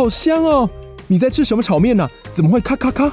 [0.00, 0.70] 好香哦！
[1.08, 2.08] 你在吃什么炒面呢？
[2.32, 3.12] 怎么会咔咔咔？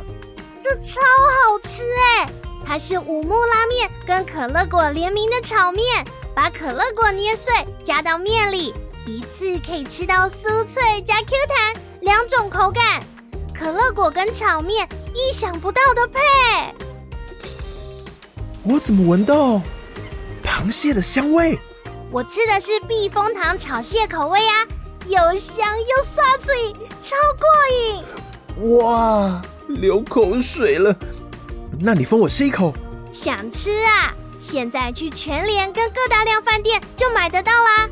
[0.62, 2.30] 这超好吃哎！
[2.66, 5.84] 它是五木拉面跟可乐果联名的炒面，
[6.34, 7.54] 把可乐果捏碎
[7.84, 8.74] 加到面里，
[9.06, 13.04] 一次可以吃到酥脆加 Q 弹两种口感。
[13.54, 16.22] 可乐果跟炒面意想不到的配。
[18.64, 19.62] 我怎么闻到
[20.42, 21.60] 螃蟹的香味？
[22.12, 24.64] 我吃的是避风塘炒蟹口味啊，
[25.08, 27.48] 又香又酥脆，超过
[28.62, 28.78] 瘾！
[28.78, 30.94] 哇，流口水了。
[31.80, 32.74] 那你分我吃一口。
[33.14, 34.14] 想吃啊？
[34.42, 37.90] 现在去全联跟各大量饭店就买得到啦。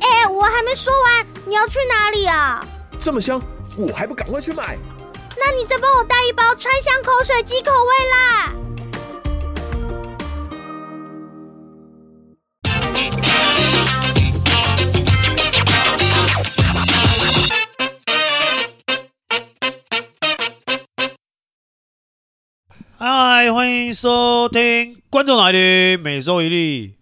[0.00, 2.64] 哎，我还没说完，你要去哪里啊？
[3.00, 3.42] 这么香，
[3.76, 4.78] 我还不赶快去买？
[5.36, 8.52] 那你再帮我带一包川香口水鸡口味啦。
[23.10, 26.92] 嗨，欢迎收听观众来的每周一例，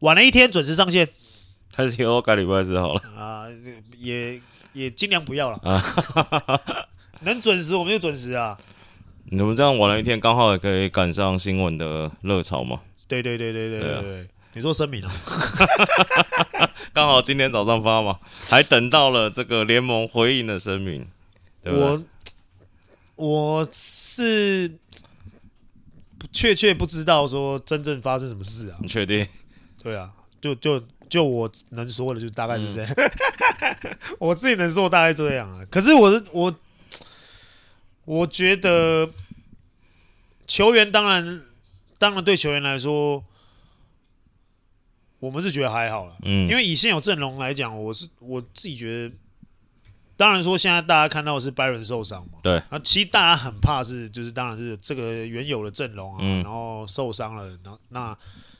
[0.00, 1.08] 晚了一天准时上线，
[1.72, 3.46] 还是以后改礼拜四好了啊，
[3.96, 4.40] 也
[4.72, 6.60] 也尽量不要了啊，
[7.22, 8.58] 能准时我们就准时啊。
[9.26, 12.80] 你们这样晚了一天，刚好也可以赶上新闻的热潮嘛？
[13.06, 15.12] 对对对对对对对，你说声明啊？
[16.92, 21.06] 刚好今天早上发嘛，还等到了这个联盟回应的声明，
[21.62, 21.86] 对不对？
[23.14, 24.72] 我我是。
[26.32, 28.78] 确切不知道说真正发生什么事啊？
[28.80, 29.26] 你确定？
[29.82, 35.64] 对啊，就就就我能说的就大概是这样，嗯、 我自己能说大概这样啊。
[35.70, 36.54] 可是我我
[38.04, 39.10] 我觉得
[40.46, 41.42] 球员当然
[41.98, 43.24] 当然对球员来说，
[45.18, 49.14] 我们是觉得还好了，嗯，因为以现有阵容来讲，我是我自己觉得。
[50.20, 52.40] 当然说，现在大家看到的是 Byron 受伤嘛？
[52.42, 52.58] 对。
[52.68, 58.14] 啊，其实大家很怕是，就是当然是这个原有的阵容啊，嗯、然后受伤了，然后那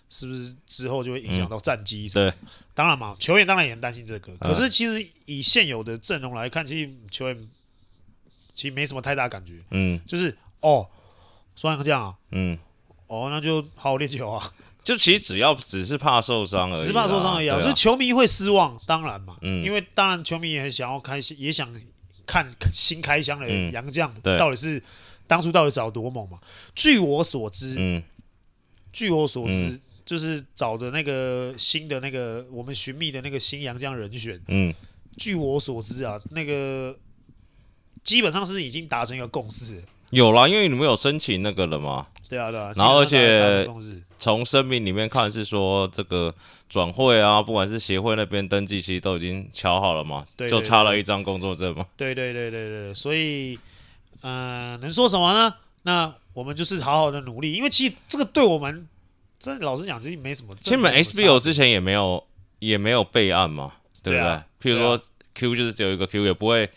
[0.08, 2.08] 是不是之后就会影响到战绩？
[2.08, 2.32] 对。
[2.72, 4.34] 当然嘛，球员当然也很担心这个。
[4.38, 7.48] 可是其实以现有的阵容来看，其实球员
[8.54, 9.56] 其实没什么太大感觉。
[9.72, 10.00] 嗯。
[10.06, 10.88] 就是哦，
[11.54, 12.16] 虽然这样啊。
[12.30, 12.58] 嗯。
[13.06, 14.50] 哦，那就好好练球啊。
[14.82, 17.48] 就其实只要只是怕受伤而已，只是怕受伤而已。
[17.48, 21.72] 啊，所以球迷会失望，当然嘛，嗯，因为当然球迷也很想要开心，也想
[22.26, 24.82] 看新开箱的杨将到底是
[25.26, 26.38] 当初到底找多猛嘛。
[26.74, 28.02] 据我所知，嗯，
[28.92, 34.74] 据我所知，就是找的那个新的那个我们寻觅的那个新杨将人选，嗯，
[35.16, 36.96] 据我所知啊，那个
[38.02, 39.82] 基本上是已经达成一个共识。
[40.10, 42.06] 有啦，因为你们有申请那个了嘛？
[42.30, 42.72] 对啊，对啊。
[42.76, 43.66] 然后而且
[44.16, 46.32] 从声明里面看是说，这个
[46.68, 51.84] 转会啊，不管是协会那边登记，其实都已经敲好了嘛，对对对对，就差了一张工作证嘛。
[51.96, 53.58] 对对对对对，所以，
[54.22, 55.52] 嗯、呃，能说什么呢？
[55.82, 58.86] 那我们就是好好的努力，因为其实这个对我们，
[59.38, 60.54] 这老实讲，其实没什么。
[60.60, 62.24] 其实我们 SBO 之前也没有
[62.60, 64.20] 也没有备案嘛，对不对？
[64.20, 64.96] 对啊、譬如说
[65.34, 66.70] Q 就是只有一个 Q，也不会。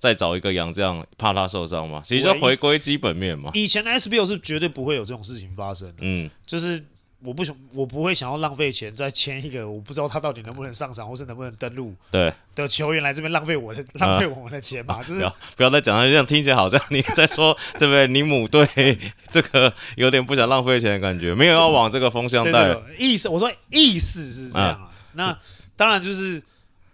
[0.00, 2.00] 再找一个洋将，怕他受伤嘛？
[2.02, 3.50] 其实就回归基本面嘛。
[3.52, 5.92] 以前的 SBL 是绝对不会有这种事情发生。
[6.00, 6.82] 嗯，就是
[7.22, 15.02] 我不想，我不会想要浪费钱再签一个我不知道他到底能不能上场，或是能不能登录对的球员来这边浪费我的浪费我们的钱嘛？
[15.04, 18.08] 就是不要不要再讲了，这样听起来好像你在说对不对？
[18.08, 18.66] 你母队
[19.30, 22.74] 这个有点不想浪费钱的感觉，没有要往这个风向带。
[22.98, 24.90] 意思我说意思是这样啊。
[25.12, 25.38] 那
[25.76, 26.42] 当然就是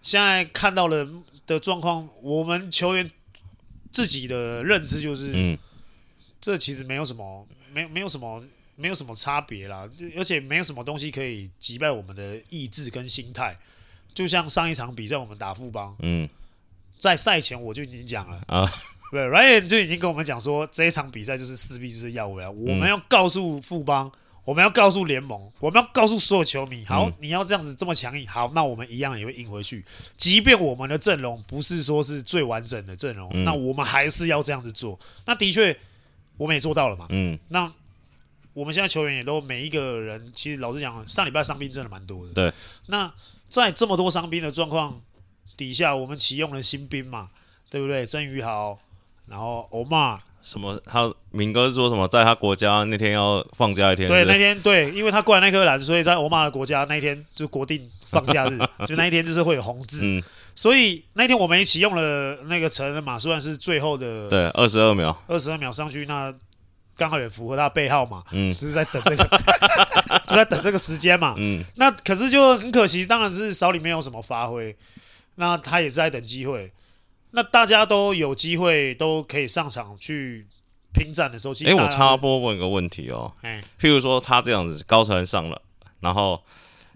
[0.03, 1.07] 现在看到了。
[1.47, 3.09] 的状况，我们球员
[3.93, 5.59] 自己的认知就是，嗯，
[6.41, 13.57] 这其实没有什么，没没有什么，没有什么差别啦，而且没有什么东西可以击败我们的意志跟心态。
[14.13, 16.29] 就像上一场比赛，我们打富邦，嗯，
[16.99, 18.65] 在赛前我就已经讲了啊，
[19.13, 24.11] 对，Ryan 就已经跟我们讲说，这一场比赛就是势必就是要回来，我们要告诉富邦。
[24.47, 29.85] 我们要告诉联盟，我们要告诉所有球迷，好，嗯、你要这样子这么强硬，好，那我们一样也会赢回去。
[30.17, 34.97] 即便我们的阵容不是说是最完整的阵容，嗯、那我们还是要这样子做。
[35.25, 35.77] 那的确，
[36.37, 37.07] 我们也做到了嘛。
[37.09, 37.71] 嗯，那
[38.53, 42.33] 我们现在球员也都每一个人，其实老实讲，上礼拜伤兵真的蛮多的。
[42.33, 42.53] 对。
[42.87, 43.13] 那
[43.49, 45.03] 在这么多伤兵的状况
[45.57, 47.31] 底下，我们启用了新兵嘛，
[47.69, 48.07] 对不对？
[48.07, 48.79] 曾宇豪，
[49.27, 50.21] 然后欧玛。
[50.47, 50.81] 什么？
[50.87, 52.07] 他明哥是说什么？
[52.07, 54.07] 在他国家那天要放假一天？
[54.07, 58.57] 对，那天对，因为他过来那颗蓝，所以在欧玛的国家那一天就国定放假日，
[58.87, 60.07] 就那一天就是会有红字。
[60.07, 60.23] 嗯，
[60.55, 66.33] 所以那天我们一起用了那个陈马，虽然是最后的对二十二秒，二十二秒上去，那
[66.97, 68.23] 刚好也符合他背号嘛。
[68.31, 69.25] 嗯，就是在等这个，
[70.27, 71.35] 就在等这个时间嘛。
[71.37, 74.77] 嗯，那可是就很可惜，当然是少里面有什么发挥。
[75.35, 76.73] 那他也是在等机会。
[77.33, 80.47] 那大家都有机会都可以上场去
[80.93, 85.61] 拼战的时候，哎、欸，我插播问一个问题哦，哎，譬如说他这样子高层上了，
[86.01, 86.43] 然后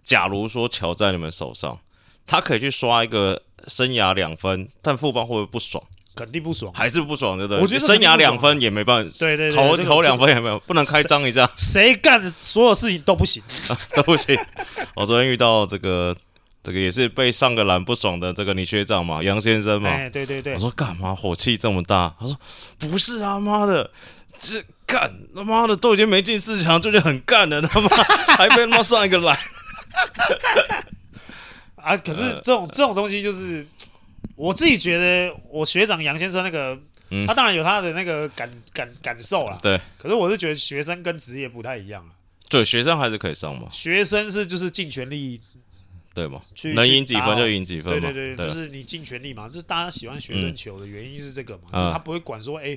[0.03, 1.79] 假如说球在你们手上，
[2.27, 5.85] 他可以去刷一个生涯两分，但副帮会不会不爽？
[6.15, 7.63] 肯定不爽，还是不爽，对不对？
[7.63, 13.43] 我觉得生涯两分也没办法，对对对，投投两分也没有，不能开张一下，谁干所有事情都不行，
[13.95, 14.39] 都不行。
[14.95, 16.17] 我昨天遇到这个。
[16.63, 19.89] 这个也是被上个篮不爽的这个你学长嘛，杨先生嘛。
[19.89, 20.53] 哎，对对对。
[20.53, 22.15] 我说干嘛火气这么大？
[22.21, 22.37] 他说
[22.79, 23.91] 不是啊，妈的，
[24.39, 27.89] 这干他妈的都已经没进四强，就已经很干了，他妈
[28.37, 29.35] 还被他妈上一个篮。
[31.77, 33.67] 啊，可是这种、呃、这种东西就是
[34.37, 36.79] 我自己觉得，我学长杨先生那个，
[37.09, 39.59] 嗯、他当然有他的那个感感感受啦。
[39.63, 39.81] 对。
[39.97, 42.13] 可是我是觉得学生跟职业不太一样啊。
[42.51, 43.67] 对，学生还是可以上嘛。
[43.71, 45.41] 学生是就是尽全力。
[46.13, 46.43] 对嘛？
[46.75, 48.13] 能赢几分就赢几分嘛。
[48.13, 49.47] 对对对，就是你尽全力嘛。
[49.49, 51.65] 就是大家喜欢学生球的原因是这个嘛？
[51.73, 52.77] 就是他不会管说，哎，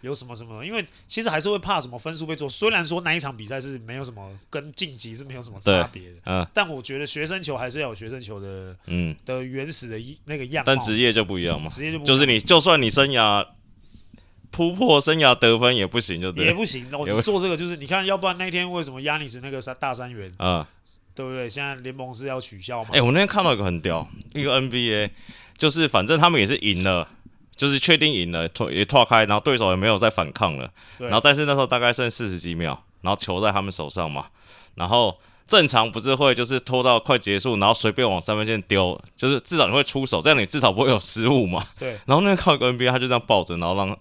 [0.00, 2.48] 有什么什么，因为其实还是会怕什么分数被做。
[2.48, 10.62] 虽然说那一场比赛是没有什么跟晋级是没有什么差别的，但我觉得学生球还是要有学生球的，嗯，的原始的一那个样。
[10.66, 13.46] 但职业就不一样嘛，职业就不就是你，就算你生涯
[14.50, 16.86] 突破生涯得分也不行，就对，也不行。
[16.92, 20.68] 我做这个就是你看，要不然那天为什么亚尼斯那个三大三元啊？
[21.14, 21.48] 对不对？
[21.48, 22.90] 现在联盟是要取消嘛？
[22.92, 25.10] 哎，我那天看到一个很屌，一个 NBA，
[25.56, 27.08] 就是反正他们也是赢了，
[27.54, 34.26] 就是确定赢了，脱也脱开，然后对手也没有再反抗了，对然后但是那时候大概剩四十几秒，然后球在他们手上嘛，
[34.74, 35.16] 然后
[35.46, 41.64] 正常不是会就是拖到快结束，然后随便往三分线丢，就是至少你会出手，这样你至少不会有失误嘛。
[41.78, 41.90] 对。
[42.06, 43.96] 然后那天看到一个 NBA，他就这样抱着，然后让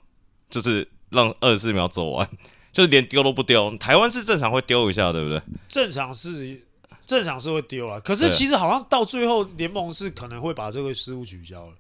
[0.50, 2.28] 就是让二十四秒走完，
[2.72, 3.76] 就是连丢都不丢。
[3.78, 5.42] 台湾是正常会丢一下，对不对？
[5.68, 6.64] 正常是。
[7.06, 11.74] 正常是会丢了，可是其实好像到最后联盟是可能会把这个失误取消了。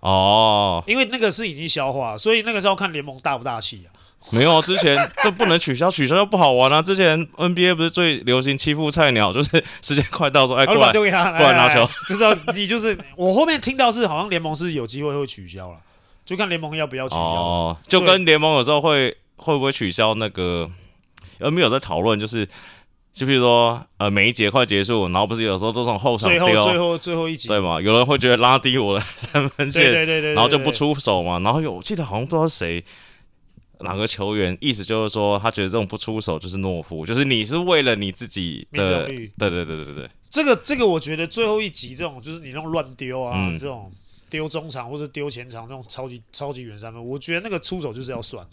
[0.00, 3.92] 哦，因为那个是已经消化，所以那个时候看联盟大不大气啊？
[4.30, 6.82] 没有，之前这不能取消，取消就不好玩了、啊。
[6.82, 9.50] 之前 NBA 不是最流行欺负菜鸟， 就是
[9.82, 15.78] 时间快到说，哎， 过来丢给他，过来拿球，就是要你就是我后面听到是好像联盟是有机会会取消了，
[16.24, 17.20] 就看联盟要不要取消。
[17.20, 20.70] 哦，就跟联盟有时候会会不会取消那个
[21.40, 22.48] NBA 有在讨论，就是。
[23.16, 27.80] 就比如说，呃，每一节快结束，然后不是有时候都从后场丢，最后最后最后一节，对嘛？
[27.80, 31.38] 有人会觉得拉低我的 三分线，对对对，对，对，然后就不出手嘛。
[31.38, 32.84] 然后有，我记得好像不知道谁
[33.80, 40.08] 哪个球员，意思就是说，他觉得这种不出手就是懦夫，就是你是为了你自己的，对对对对对对。
[40.28, 43.90] 这个这个，我觉得最后一集这种，就是你那种乱丢啊，嗯、这种
[44.28, 48.50] 丢中场或者丢前场那种超级超级远三分，我觉得那个出手就是要算了。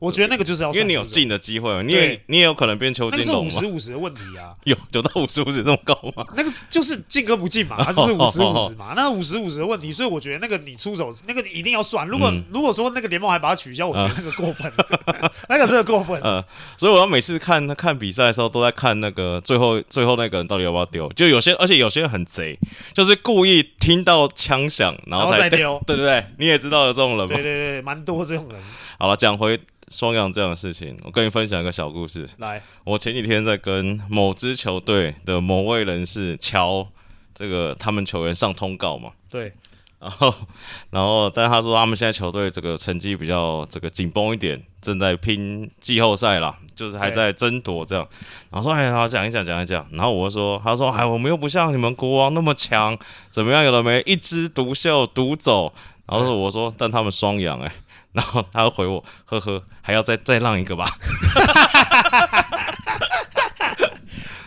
[0.00, 3.20] 我觉得那个就是要，因为你有进的机会，你也你也有可能变球进。
[3.20, 6.26] 那是五十五十的问题啊， 有九到五十五十这么高吗？
[6.34, 8.94] 那个就是进跟不进嘛， 它就是五十五十嘛。
[8.96, 12.08] 那五十五十的问题，所以我觉得那个你出手那个一定要算。
[12.08, 14.72] 如果如果说那个联盟还把它取消，我觉得那个过分，
[15.50, 16.18] 那个真的过分。
[16.24, 16.42] 嗯，
[16.78, 21.12] 所以我要每次看看比赛的时候，都在看那个最后最后那个人到底要不要丢。
[21.12, 22.58] 就有些而且有些人很贼，
[22.94, 27.34] 就是故意听到枪响然后再丢，对对对，你也知道有这种人吗？
[27.34, 28.58] 对对对，蛮多这种人。
[28.98, 29.60] 好了，讲回。
[29.90, 32.26] 双阳这样的事情，我跟你分享一个小故事。
[32.38, 36.86] 来，我前几天在跟某支球队的某位人士敲
[37.34, 39.10] 这个他们球员上通告嘛。
[39.28, 39.52] 对。
[39.98, 40.34] 然后，
[40.90, 48.08] 然后，但是他说他们现在球队这个成绩比较这个紧绷一点，正在拼季后赛啦，就是还在争夺这样。
[48.50, 49.86] 然后说，哎，好，讲一讲，讲一讲。
[49.92, 53.62] 然后我就说，他说，哎，我们又不像你们国王那么强，怎么样？
[53.62, 55.70] 有的没一枝独秀独走。
[56.06, 57.70] 然后说，我说，但他们双阳，哎。
[58.12, 60.86] 然后他回我，呵呵，还要再再让一个吧。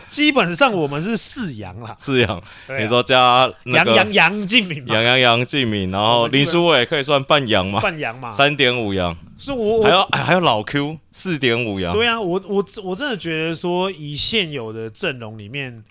[0.06, 2.40] 基本上我们是四羊啦，四阳。
[2.78, 7.80] 你说加杨杨杨敬敏，杨杨杨敬敏，然后林书伟可以算半羊嘛？
[7.80, 9.16] 半羊嘛，三点五羊。
[9.36, 11.92] 是我还有还有老 Q 四点五羊。
[11.92, 15.82] 对啊，我我我真的觉得说，以现有的阵容里面，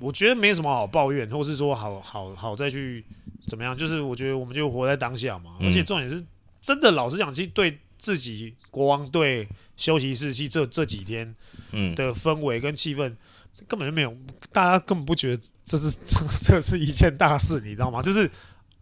[0.00, 3.04] 我觉得没什么好抱怨，或是说好好好再去
[3.46, 3.76] 怎么样。
[3.76, 6.20] 就是我觉得我们就活在当下嘛，而且重点是。
[6.64, 11.36] 真的，老实讲，其实对自己国王队休息室期这这几天
[11.94, 13.14] 的氛围跟气氛，
[13.68, 14.16] 根本就没有，
[14.50, 18.00] 大家根本不觉得这是这 这是一件大事，你知道吗？
[18.02, 18.30] 就是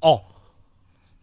[0.00, 0.22] 哦，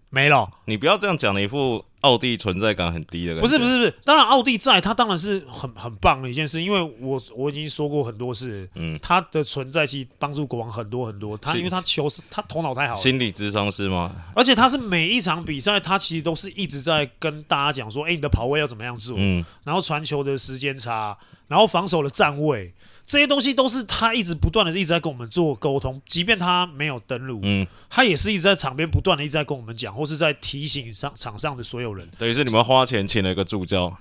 [0.10, 0.50] 没了。
[0.66, 1.86] 你不要这样讲的一副。
[2.02, 14.16] 奥地存在感很低的感觉，不是不是不是，当然奥地在，他当然是很很棒的一件事，因为我我已经说过很多次，嗯，他的存在其实帮助国王很多很多，他因为他球是他头脑太好，心理咨商是吗？
[14.34, 21.18] 而且他是每一场比赛，他其实都是一直在跟大家讲说，哎，你的跑位要怎么样做，嗯，然后传球的时间差，
[21.50, 22.74] 然后防守的站位。
[23.10, 32.08] 这些东西都是他一直不断的一直在跟我们做沟通，即便他没有登录，嗯，他也是一直在场边不断的一直在跟我们讲，或是在提醒上场上的所有人。
[32.20, 33.98] 等于是你们花钱请了一个助教，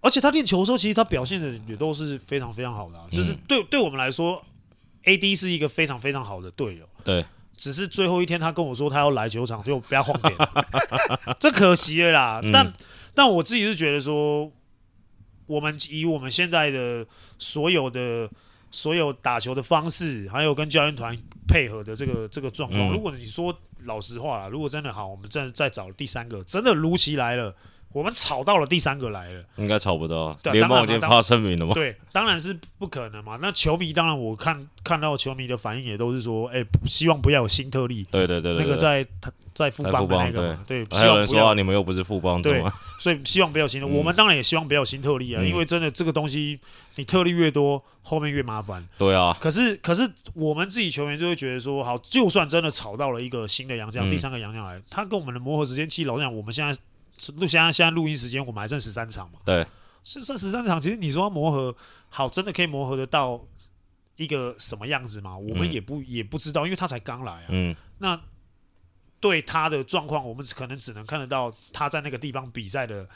[0.00, 4.42] 而且他练球的时候，其实他表现的也都是非常非常好的、啊，就是对对我们来说
[5.04, 6.88] ，AD 是一个非常非常好的队友。
[7.04, 7.26] 对，
[7.58, 10.34] 只是最后一天他跟我说他要来球场，就不要晃点，
[11.38, 12.40] 这可惜了啦。
[12.42, 12.72] 嗯、但
[13.14, 14.50] 但我自己是觉得说，
[15.44, 18.30] 我们以我们现在的所有的。
[18.76, 21.16] 所有打球的方式，还有跟教练团
[21.48, 27.54] 配合的这个这个状况，嗯、如果你说老实话啦，如果真的好，我们再再找第三个，真的卢奇来了，
[27.92, 31.72] 我们吵到了第三个来了，应该吵不到，联盟已经发声明了吗？
[31.72, 33.38] 对，当然是不可能嘛。
[33.40, 38.06] 那球迷当然我看看到球迷的反应也都是说，哎、欸，希望不要有新特例。
[38.10, 39.32] 对对对，对，那个在他。
[39.56, 42.62] 在富邦的那个嘛，对，还有人说啊，你们又不是富邦，对，
[43.00, 43.86] 所以希望不要新的。
[43.86, 46.60] 我们当然也希望不要新特例啊，因为真的这个东西，
[46.96, 48.86] 你特例越多，后面越麻烦。
[48.98, 49.34] 对啊。
[49.40, 56.78] 可是，可是我们自己球员就会觉得说，好，就算真的炒到了一个新的洋将，第三个洋将来，他跟我们的磨合时间，其实老实讲，我们现在
[57.36, 59.38] 录现在现在录音时间，我们还剩十三场嘛。
[59.42, 59.66] 对。
[60.04, 61.74] 剩剩十三场，其实你说要磨合
[62.10, 63.40] 好，真的可以磨合得到
[64.16, 65.34] 一个什么样子吗？
[65.34, 67.46] 我们也不也不知道，因为他才刚来啊。
[67.48, 67.74] 嗯。
[68.00, 68.20] 那。
[69.20, 73.08] 对他的状况，我们可能只能看得到他在那个地方比赛的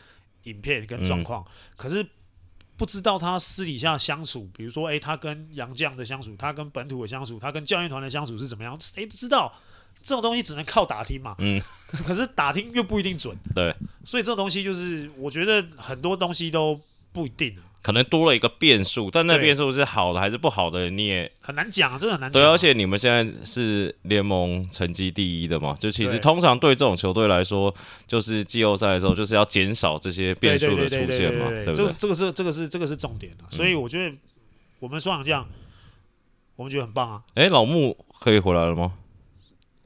[0.44, 2.06] 影片跟状况，嗯、可是
[2.76, 8.76] 不知道他私底下相处，比如说，哎，他跟杨绛的相处，他跟本土的相处，他跟教练团的相处是怎么样？
[8.80, 9.52] 谁知道？
[10.02, 11.34] 这种东西只能靠打听嘛。
[11.40, 11.60] 嗯。
[12.06, 13.36] 可是打听又不一定准。
[13.54, 13.74] 对。
[14.04, 16.80] 所以这种东西就是，我觉得很多东西都
[17.12, 17.62] 不一定啊。
[17.82, 22.42] 可能多了一个变数，但那变数是好的还是不好的，你也很难讲，真的很难讲。
[22.42, 27.74] 对，而且你们现在是联盟成绩第一的嘛，就其实通常对这种球队来说，
[28.06, 31.86] 就是季后赛的时候就是要减少这些变数的出现嘛，对不对？
[31.86, 34.14] 这这个是这个是这个是重点啊，所以我觉得
[34.78, 35.48] 我们双这样，
[36.56, 37.22] 我们觉得很棒啊。
[37.34, 38.92] 哎，老穆可以回来了吗？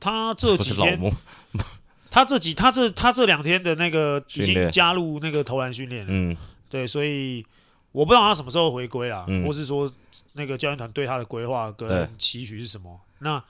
[0.01, 1.01] 他这几天，
[2.11, 6.37] 他这几他这他这两天的那个已经加入那个投篮训练了，嗯，
[6.69, 7.47] 对，所以。
[7.95, 9.89] 我不知道他什么时候回归啊，嗯、或是说
[10.33, 13.01] 那个教练团对他的规划跟期许是什么？
[13.21, 13.41] 那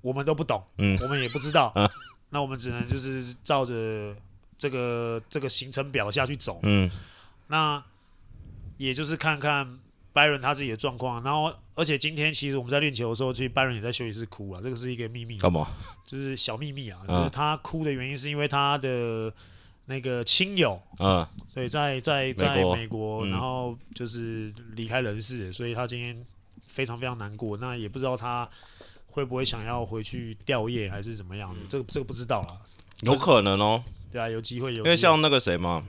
[0.00, 1.72] 我们都不懂，嗯、我们也不知道。
[1.74, 1.90] 啊、
[2.30, 4.14] 那我们只能就是照着
[4.56, 6.60] 这个这个行程表下去走。
[6.62, 6.88] 嗯，
[7.48, 7.82] 那
[8.76, 9.80] 也就是看看
[10.14, 11.20] Byron 他自己的状况。
[11.24, 14.62] 然后，而且今天其实我们在练球的时候，其实 Byron 也在休息室哭了。
[14.62, 15.66] 这个是一个秘密，干嘛？
[16.06, 17.00] 就是小秘密啊。
[17.08, 19.34] 就是他哭的原因是因为他的。
[19.90, 26.24] 那个亲友，嗯，对，在在在美国，然后就是离开人世，所以他今天
[26.66, 27.56] 非常非常难过。
[27.56, 28.46] 那也不知道他
[29.06, 31.60] 会不会想要回去吊唁，还是怎么样的？
[31.62, 32.60] 嗯、这个这个不知道了，
[33.00, 33.82] 有可能哦。
[34.12, 34.84] 对啊，有机会有。
[34.84, 35.82] 因为像那个谁嘛，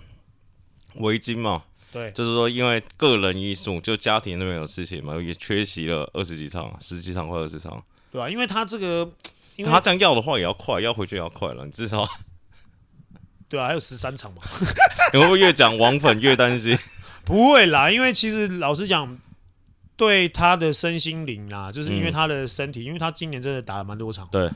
[0.96, 9.12] 围巾嘛，对，就是说因为个人因素，就家庭那边有事情嘛，也缺席了二十几场，十几场或二十场，对啊，因为他这个，
[9.66, 12.08] 他这样要的话也要快，要回去也要快了，你至少。
[13.50, 14.42] 对啊，还有十三场嘛。
[15.12, 16.78] 你会不会越讲王粉越担心？
[17.26, 19.18] 不会啦，因为其实老实讲，
[19.98, 24.28] 对他的身心灵啊，就是因为他的身体，嗯、因为他今年真的打了蛮多场。
[24.32, 24.50] 对。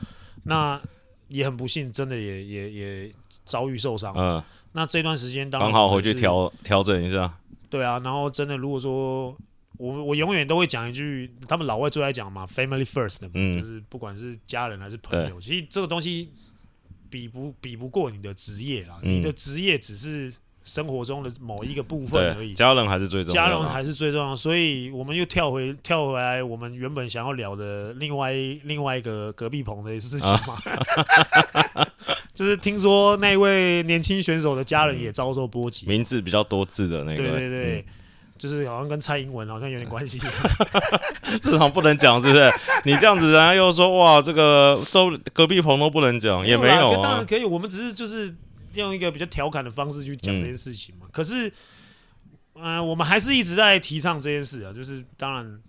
[0.44, 0.80] 那
[1.28, 3.12] 也很不幸，真的也也也
[3.44, 4.14] 遭遇受伤。
[4.16, 4.42] 嗯。
[4.72, 7.32] 那这段时间当然刚好回去调调整一下。
[7.68, 9.36] 对啊，然后真的如果说
[9.78, 16.30] 我我永远都会讲一句，他们老外最爱讲嘛，family first，嗯，就是不管是家人还是朋友，其实这个东西。
[17.14, 22.52] 比不比不过你的职业啦，嗯、你的职业只是生活中的某一个部分而已。
[22.54, 24.34] 家人还是最重要，家人还是最重要。
[24.34, 28.32] 所以我们又跳回跳回来，我们原本想要聊的另外
[28.64, 30.58] 另外一个隔壁棚的事情嘛，
[31.74, 31.88] 啊、
[32.34, 37.84] 就是听说那位年轻选手的家人也遭受波及，名字比较多字的那个，对对对。
[37.86, 37.94] 嗯
[38.36, 40.18] 就是好像跟蔡英文好像有点关系，
[41.40, 42.52] 至少不能讲，是不是？
[42.84, 47.00] 你这样子，人家又说哇，这个都隔壁棚都不能讲，也没有啊。
[47.02, 48.34] 当然可以，我们只是就是
[48.74, 51.06] 用一个比较调侃的方式去讲这件事情嘛。
[51.06, 51.48] 嗯、可是，
[52.56, 54.72] 嗯、呃，我们还是一直在提倡这件事啊。
[54.72, 55.60] 就是当然，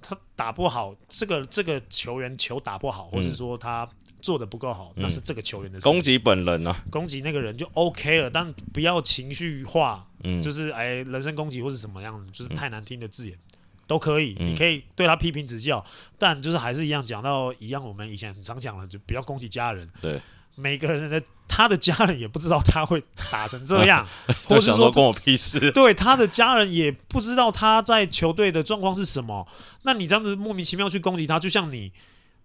[0.00, 3.88] 他打不好，这个这个球员球打不好，或是说他
[4.22, 5.84] 做的不够好，嗯、那是这个球员的事。
[5.84, 10.06] 攻击本人啊，攻击那个人就 OK 了，但不要情绪化。
[10.24, 15.84] 嗯，就是哎，人身攻击或是什么样的，就是太难听的字眼，嗯、都可以，嗯、你可以对他批评指教，
[16.18, 19.88] 但就是还是一样讲到一样，我们以前很常讲的，就不要攻击家人。
[20.00, 20.20] 对，
[20.56, 24.06] 每个人的他的家人也不知道他会打成这样，
[24.48, 25.70] 或是说关我屁事。
[25.72, 29.46] 对，他的家人也不知道他在球队的状况是什么，
[29.82, 31.92] 那你这样子莫名其妙去攻击他，就像你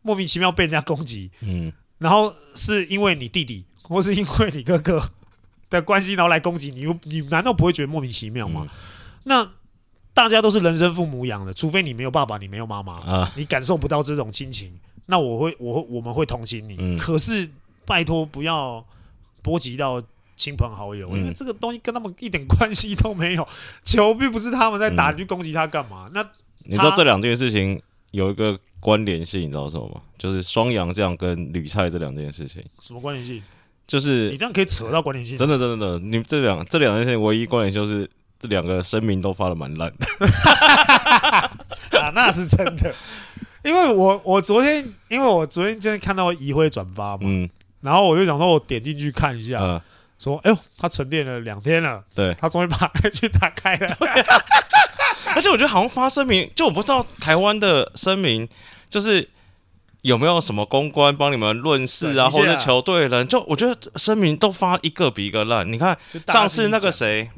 [0.01, 5.11] 莫名其妙被人家攻击，嗯，然后是因为你弟弟或是因为你哥哥
[5.69, 8.67] 的关系，然后来攻击你，你难道不会觉得莫名其妙吗？
[8.67, 8.69] 嗯、
[9.23, 9.51] 那
[10.13, 16.75] 大家都是人生父母养的，除非你没有爸爸，你没有妈妈，啊你感受不到这种亲情，那我会，我会，我们会同情你。
[16.79, 17.47] 嗯可是
[17.85, 18.83] 拜托不要
[19.41, 20.01] 波及到
[20.35, 23.47] 亲朋好友，嗯因为这个东西跟他们一点关系都没有。
[23.83, 26.09] 球并不是他们在打，嗯你去攻击他干嘛？
[26.13, 26.27] 那
[26.65, 30.01] 你知道这两件事情有一个关联性，你知道什么吗？
[30.17, 33.41] 就是双阳将跟吕菜这两件事情，什么关联性？
[33.89, 35.35] 就是你这样可以扯到关联性。
[35.35, 38.07] 真的真的真的，你们这两这两件事情唯一关联就是
[38.39, 40.05] 这两个声明都发的蛮烂的。
[41.99, 42.93] 啊，那是真的。
[43.63, 47.49] 因为我我昨天，因为我昨天真的看到怡辉转发嘛，嗯
[47.81, 49.81] 然后我就想说，我点进去看一下，嗯，
[50.19, 52.33] 说，哎呦，他沉淀了两天了，对。
[52.35, 53.97] 他终于把 IG 打开了。
[55.35, 58.47] 而且我觉得好像发声明，就我不知道台湾的声明
[58.89, 59.27] 就是
[60.01, 65.71] 有没有什么公关帮你们论事啊，或者球队人，就我觉得声明都发一个比一个烂。
[65.71, 67.29] 你看上次那个谁，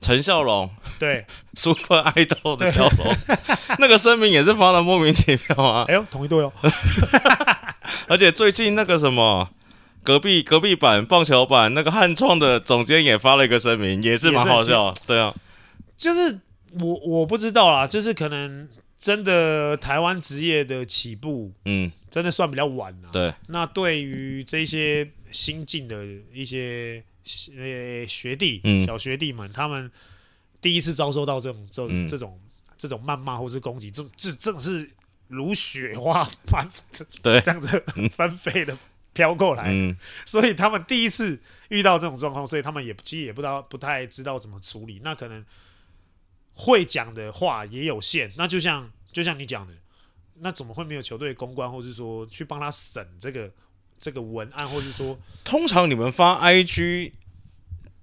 [0.00, 3.14] 陈孝龙对， Super Idol 的孝龙，
[3.78, 5.84] 那个声明也是发的莫名其妙啊。
[5.88, 6.52] 哎呦，同一队哦。
[8.08, 9.48] 而且最近那个什么。
[10.02, 14.94] 隔壁隔壁版棒球版那个汉创的总监也发了一个声明，也是蛮好笑。
[15.06, 15.32] 对啊，
[15.94, 16.40] 就是
[16.80, 18.66] 我我不知道啦，就是可能
[19.00, 23.08] 真的台湾职业的起步嗯，真的算比较晚了。
[23.10, 26.04] 对，那对于这些新进的
[26.34, 27.02] 一些
[27.56, 29.90] 呃学弟、嗯小学弟们，他们
[30.60, 32.38] 第一次遭受到这种这嗯这种
[32.76, 34.90] 这种谩骂或是攻击，这这正是
[35.28, 36.70] 如雪花般
[37.22, 38.76] 对这样子翻飞的
[39.14, 39.64] 飘过来。
[39.68, 41.40] 嗯，所以他们第一次
[41.70, 45.00] 遇到这种状况，所以他们也其实也不知道不太知道怎么处理。
[45.02, 45.42] 那可能
[46.60, 48.30] 会讲的话也有限。
[48.36, 49.72] 那就像就像你讲的，
[50.40, 53.50] 那怎么会没有球队公关，或是说去帮他审这个
[53.98, 57.12] 这个文案，或是说通常你们发 IG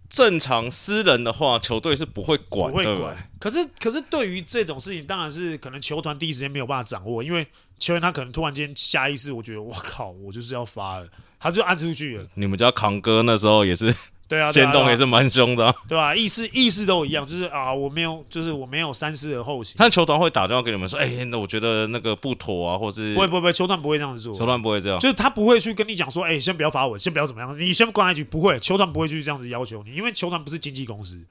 [0.10, 3.30] 正常私人的话，球队是不会管，不会对不对管？
[3.40, 7.46] 可是可是对于这种事情，当然是可能球团第一时间没有办法掌握，因为
[7.78, 11.08] 球员他可能突然间下意识，我觉得我靠，我就是要发了，
[11.40, 12.28] 他就按出去了。
[12.36, 13.94] 你们家康哥那时候也是
[14.28, 19.76] 对啊，对啊先动也是蛮凶的啊、对吧、意思意思都一样，就是啊，我没有，就是我没有三思而后行。
[19.78, 24.38] 但球团会打电话给你们说，哎、那我觉得那个不妥啊，或是不会不会不会，球团不会这样子做。
[24.38, 28.24] 球团不会这样，就是他不会去跟你讲说，哎、先不要罚我，先不要怎么样，你先关一局。
[28.24, 31.24] 不会，球团不会去这样子要求你，因为球团不是经纪公司。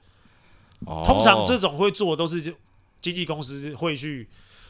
[0.85, 2.41] 哦通常这种会做的都是
[3.01, 4.27] 经纪公司会去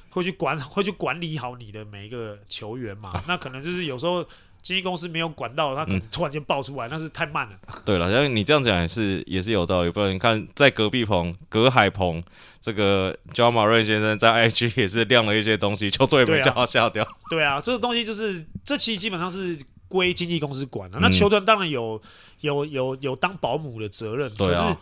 [0.09, 3.13] 会去管会去管理好你的每一个球员嘛。
[3.27, 4.25] 那可能就是有时候
[4.67, 7.57] 经纪公司没有管到，他可能突然间爆出来，那是太慢了。
[7.85, 9.89] 对了，像你这样讲也是也是有道理。
[9.89, 12.21] 不然你看，在隔壁棚隔海棚，
[12.59, 17.07] 这个 John Marin 先生在 IG 也是亮了一些东西，球队没叫他下掉。
[17.29, 20.99] 对啊，这个东西就是这期基本上是归经纪公司管的。
[20.99, 22.01] 那嗯球团当然有
[22.41, 24.77] 有有有当保姆的责任，可是对啊，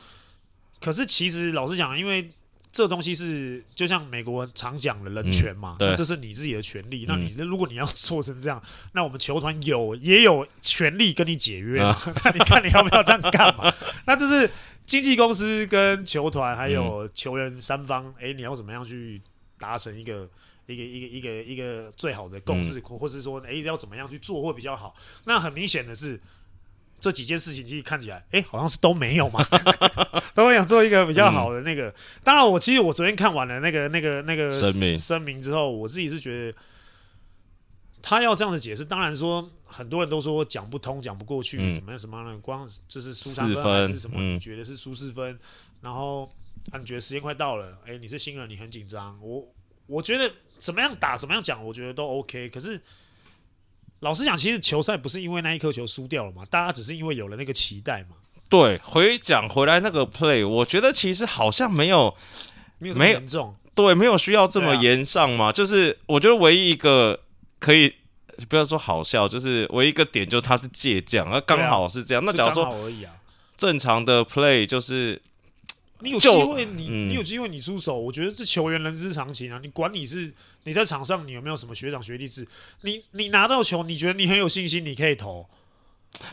[0.81, 2.31] 可是其实老实讲，因为
[2.75, 7.05] 这东西是就像美国人常讲的人权嘛，嗯对那这是你自己的权利。
[7.07, 8.61] 那嗯你如果你要做成这样，
[8.91, 11.97] 那我们球团有也有权利跟你解约嘛。
[12.25, 13.73] 那你看你要不要这样干嘛？
[14.05, 14.51] 那就是
[14.85, 19.21] 经纪公司跟球团还有球员三方，哎、你要怎么样去
[19.57, 20.29] 达成一个？
[20.67, 24.95] 一个一个一个一个最好的共识，或或是说，哎，要怎么样去做会比较好？
[25.25, 26.19] 那很明显的是，
[27.05, 29.39] 这几件事情其实看起来，哎，好像是都没有嘛，
[30.33, 31.93] 都想做一个比较好的那个。
[32.23, 36.57] 当然，我其实我昨天看完了那个那个那个声明声明之后，我自己是觉得
[38.01, 44.15] 他要这样的解释，当然说很多人都说讲不通、讲不过去，嗯怎么样什么样的，光就是输三分还是什么？
[44.17, 45.37] 嗯你觉得是输四分？
[45.81, 46.23] 然后
[46.71, 49.47] 啊，你觉得时间快到了，哎，你是新人，你很紧张，我
[49.85, 52.49] 我觉得怎么样打，怎么样讲，我觉得都 OK。
[52.49, 52.81] 可是
[54.01, 58.17] 老实讲，其实球赛不是因为那一颗球输掉了嘛，大家只是因为有了那个期待嘛，
[58.49, 62.15] 对，回讲回来那个 play，我觉得其实好像没有
[62.79, 63.55] 没有没有严重。
[63.73, 65.51] 对，没有需要这么严上嘛。
[65.51, 67.19] 就是我觉得唯一一个
[67.59, 67.93] 可以
[68.47, 72.23] 不要说好笑，就是唯一一个点就是他是借将，那刚好是这样。
[72.23, 72.73] 那假如说
[73.57, 75.21] 正常的 play 就是
[76.05, 79.59] 你有机会你，嗯你有机会你出手，我觉得是球员人之常情啊。
[79.61, 80.31] 你管你是
[80.63, 82.47] 你在场上你有没有什么学长学弟制，
[82.81, 85.47] 你你拿到球，你觉得你很有信心，你可以投，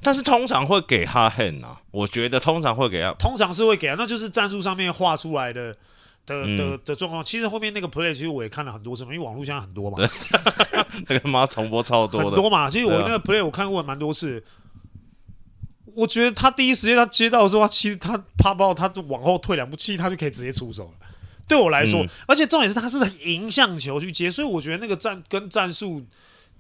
[0.03, 3.13] 但是通常会给他 hand 啊，我觉得通常会给他。
[3.15, 5.77] 通常是会给啊，那就是战术上面画出来的。
[6.25, 9.99] 的嗯的的状况，其实后面那个 play 其实我也看了很多次嘛，因为网络现在很多嘛，
[11.09, 12.71] 那个妈重播超多的，很多嘛。
[12.71, 14.41] 其实我那个 play 我看过蛮多次，
[15.95, 21.07] 我觉得他第一时间他接到的时候，他其实他怕爆，他就往后退两步，其实他就可以直接出手了。
[21.49, 26.07] 对我来说，嗯而且重点是他是迎向球去接，所以我觉得那个战跟战术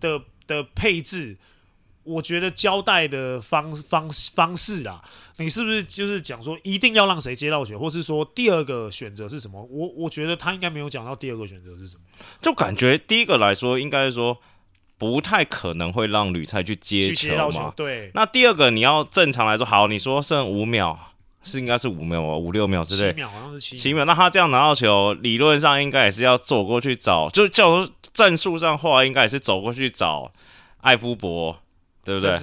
[0.00, 1.38] 的的配置，
[2.02, 5.02] 我觉得交代的方方方式啊，
[5.38, 9.62] 你是不是就是讲说一定要让谁接到球，或是说第二个选择是什么？
[9.70, 12.02] 我我觉得他应该没有讲到第二个选择是什么，
[12.42, 14.36] 就感觉第一个来说应该是说
[15.02, 17.50] 不太可能会让吕菜去接球嘛。
[17.50, 18.08] 球对。
[18.14, 20.96] 那第二个你要正常来说，好，你说剩五秒，
[21.42, 23.10] 是应该是五秒哦，五六秒之类。
[23.12, 23.82] 七秒好像是七秒。
[23.82, 30.30] 七秒，那他这样拿到球，理论上应该也是要走过去找，就叫战术上话，应该也是走过去找
[30.82, 31.58] 艾夫伯。
[32.04, 32.36] 对不对？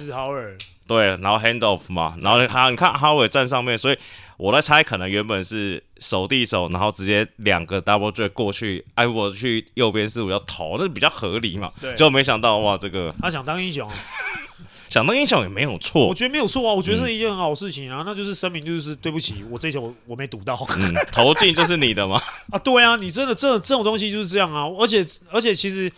[0.86, 3.98] 对，然后 hand off 嘛，然后他你看哈维站上面，所以
[4.40, 11.70] 我在猜，可能原本是手递手，然后直接两个 double drag 过去，哎，我去右边四五要投，那是比较合理嘛。
[11.80, 13.88] 对，就没想到哇，这个他想当英雄，
[14.88, 22.20] 想当英雄也没有错，我觉得没有错啊，我觉得是一件很好的事情啊，嗯、那就是声明，就是对不起，我这球我没赌到，嗯、投进就是你的嘛。
[22.50, 25.92] 啊，对啊，你真的这这种东西就是这样啊，而且而且其实。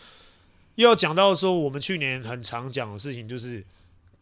[0.77, 3.63] 又要讲到说，我们去年很常讲的事情，就是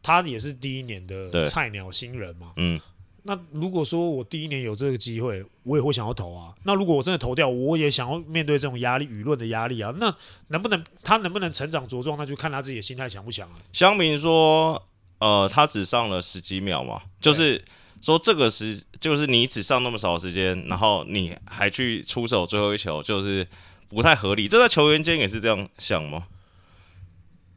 [0.03, 2.49] 他也是第一年的菜鸟新人嘛。
[2.57, 2.81] 嗯。
[3.23, 6.55] 那如果说我第一年有这个机会，我也会想要投啊。
[6.65, 9.95] 那如果我真的投掉，我也想要面对这种压力、舆论的压力啊。
[9.99, 10.15] 那
[10.49, 13.57] 能不能他能不能成长茁壮，那就看他自己的心态强不强了。
[13.73, 14.83] 乡民说，
[15.19, 17.63] 呃，他只上了十几秒嘛，就是
[18.01, 23.47] 说这个时，就是你只上那么少时间，然后你还去出手最后一球，就是
[23.89, 24.49] 不太合理。
[24.49, 26.27] 这在球员间也是这样想吗？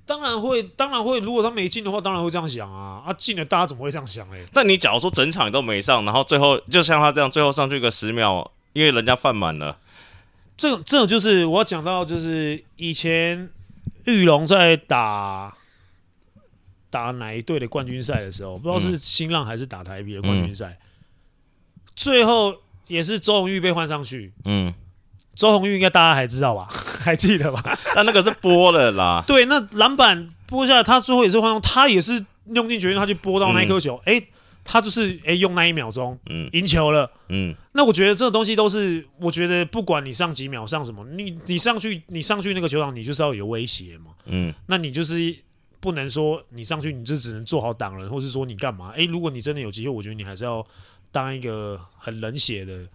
[0.05, 1.19] 当然会，当然会。
[1.19, 3.01] 如果他没进的话，当然会这样想啊。
[3.05, 4.45] 啊，进了，大家怎么会这样想嘞？
[4.53, 9.77] 但你假如说整场都没上，然后最后就像他这样，最后上去个十秒，因为人家犯满了。
[10.57, 13.49] 这这种就是我要讲到，就是以前
[14.03, 15.55] 玉龙在打
[16.89, 20.87] 打哪一队的冠军赛的时候，不知道是新浪还是打台啤的冠军赛，嗯、
[21.95, 22.55] 最后
[22.87, 24.33] 也是周鸿玉被换上去。
[24.43, 24.73] 嗯。
[25.35, 26.67] 周鸿祎应该大家还知道吧？
[27.03, 27.77] 还记得吧？
[27.95, 29.23] 但那个是拨了啦。
[29.27, 33.97] 对，那篮板拨下来，他最后也是换用，他也是用尽全力，他去拨到那一颗球。
[34.05, 34.27] 哎、嗯欸，
[34.63, 37.09] 他就是哎、欸、用那一秒钟，嗯，赢球了。
[37.29, 44.11] 嗯，那我觉得这个东西都是，我觉得不管你上几秒上什么，你你上去你上去那个球场，你就是要有威胁嘛。
[44.25, 45.35] 嗯，那你就是
[45.79, 48.91] 不能说你上去你就只能做好挡人，或是说你干嘛？
[48.91, 50.65] 哎、欸，如果你真的有机会，我觉得你还是要
[51.11, 52.87] 当一个很冷血的。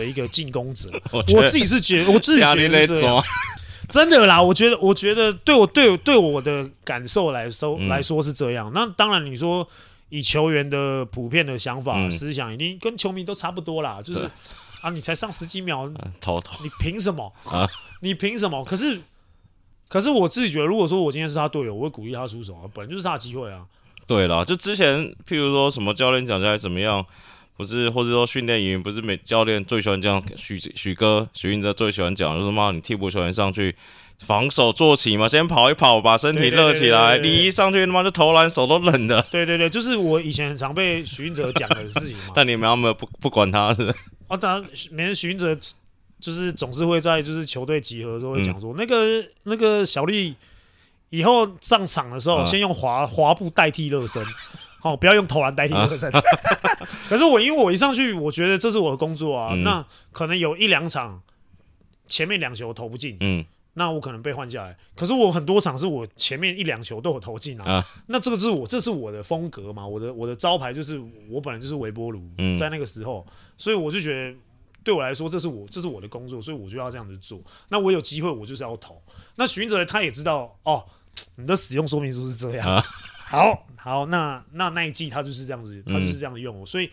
[0.00, 3.22] 的一个进攻者， 我，我自己是觉得，我自己觉得是这样，
[3.88, 4.42] 真的啦。
[4.42, 8.70] 我觉得，我觉得对我对对我的感受来说来说是这样。
[8.74, 9.66] 那当然，你说
[10.08, 14.00] 以球员的普遍的想法思想，一定跟球迷都差不多啦。
[14.02, 14.28] 就是
[14.80, 17.68] 啊，你才上十几秒， 投投，你凭什么啊？
[18.00, 18.64] 你凭什么？
[18.64, 19.00] 可是
[19.88, 23.64] 可是我自己觉得，如果说我今天是他队友，我会鼓励他出手啊，本来就是他的机会啊。
[24.06, 27.04] 对啦，就之前譬如说什么教练讲下来怎么样。
[27.56, 33.76] 不是，或者说训练营不是每教练最喜欢这样，许许哥许云哲最喜欢讲，就是妈，你替补球员上去
[34.18, 37.16] 防守做起嘛，先跑一跑，把身体热起来。
[37.18, 39.22] 你一上去他妈就投篮，手都冷的。
[39.30, 42.32] 对对对，就是我以前很常被许运哲讲的事情嘛。
[42.34, 43.82] 但你们有没有不不管他是？
[44.26, 45.56] 啊，当然，每次许运哲
[46.18, 50.34] 就是总是会在就是球队集合的时候会讲说，嗯、那个那个小丽
[51.10, 54.20] 以后上场的时候，先用滑滑步代替热身。
[54.84, 56.12] 哦，不要用投篮代替热身。
[57.08, 59.54] 可是我因为我一上去，我觉得这是我的工作啊。
[59.54, 61.22] 嗯、那可能有一两场
[62.06, 63.42] 前面两球投不进，嗯，
[63.72, 64.76] 那我可能被换下来。
[64.94, 67.64] 可是我很多场是我前面一两球都有投进啊。
[67.64, 69.86] 啊那这个就是我，这是我的风格嘛。
[69.86, 74.38] 我的我的招牌就是我本来就是微波炉，嗯、在那个时候，所以我就觉得
[74.82, 77.40] 对我来说，这是我这是我的工作，所以我就要这样子做。
[77.70, 79.00] 那我有机会，我就是要投。
[79.36, 80.84] 那寻哲他也知道哦，
[81.36, 82.68] 你的使用说明书是这样。
[82.76, 82.84] 啊
[83.34, 86.90] 好好，那那那一季他就是这样子，他就是这样子用，嗯、所以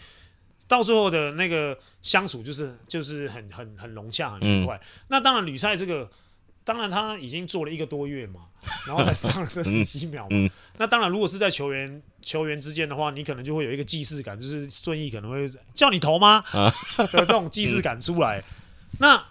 [0.68, 4.76] 到最后的那个相处就是就是很很很融洽，很愉快。
[4.76, 6.10] 嗯、那当然，吕赛这个，
[6.64, 8.42] 当然他已经做了一个多月嘛，
[8.86, 10.50] 然后才上了这十几秒嘛。
[10.78, 16.44] 那当然，如果是在球员球员之间的话，你可能就会有一个既视感，就是顺义可能会叫你投吗？
[16.52, 16.74] 啊、
[17.12, 18.40] 的这种既视感出来。
[18.40, 18.44] 嗯、
[19.00, 19.24] 那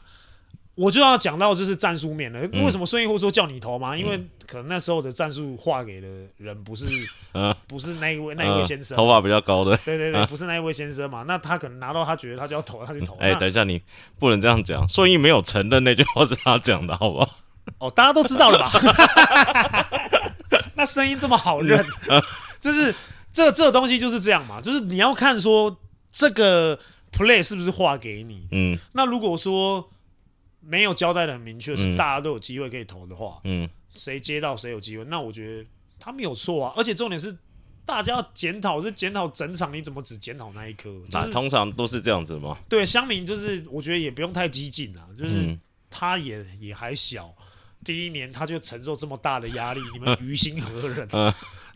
[0.76, 2.40] 我就要讲到就是战术面了。
[2.52, 3.96] 为什么顺义会说叫你投吗？
[3.96, 4.18] 因为
[4.50, 6.88] 可能那时候的战术画给的人不是，
[7.68, 9.76] 不是那一位那一位先生，头发比较高的。
[9.84, 11.22] 对对对，不是那一位先生嘛？
[11.28, 13.16] 那他可能拿到他觉得他就要投，他就投。
[13.20, 13.80] 哎，等一下，你
[14.18, 14.88] 不能这样讲。
[14.88, 17.30] 顺义没有承认那句话是他讲的，好不好？
[17.78, 19.88] 哦，大家都知道了吧？
[20.74, 21.80] 那声音这么好认，
[22.58, 22.92] 就是
[23.32, 24.60] 这这东西就是这样嘛。
[24.60, 25.78] 就是你要看说
[26.10, 26.76] 这个
[27.12, 28.48] play 是不是画给你。
[28.50, 29.88] 嗯，那如果说。
[30.62, 36.72] 没有交代的很明确，是大家都有机会可以投的话，嗯，谁接到谁有机会，那我觉得他没有错啊。
[36.76, 37.37] 而且重点是，
[37.85, 40.85] 大家要检讨是检讨整场，你怎么只检讨那一颗？
[40.85, 42.59] 就是、那通常都是这样子吗？
[42.68, 45.59] 对，乡民就是我觉得也不用太激进啊，就是
[45.90, 47.35] 他也也还小，
[47.85, 51.09] 第一年他就承受这么大的压力， 你们于心何忍？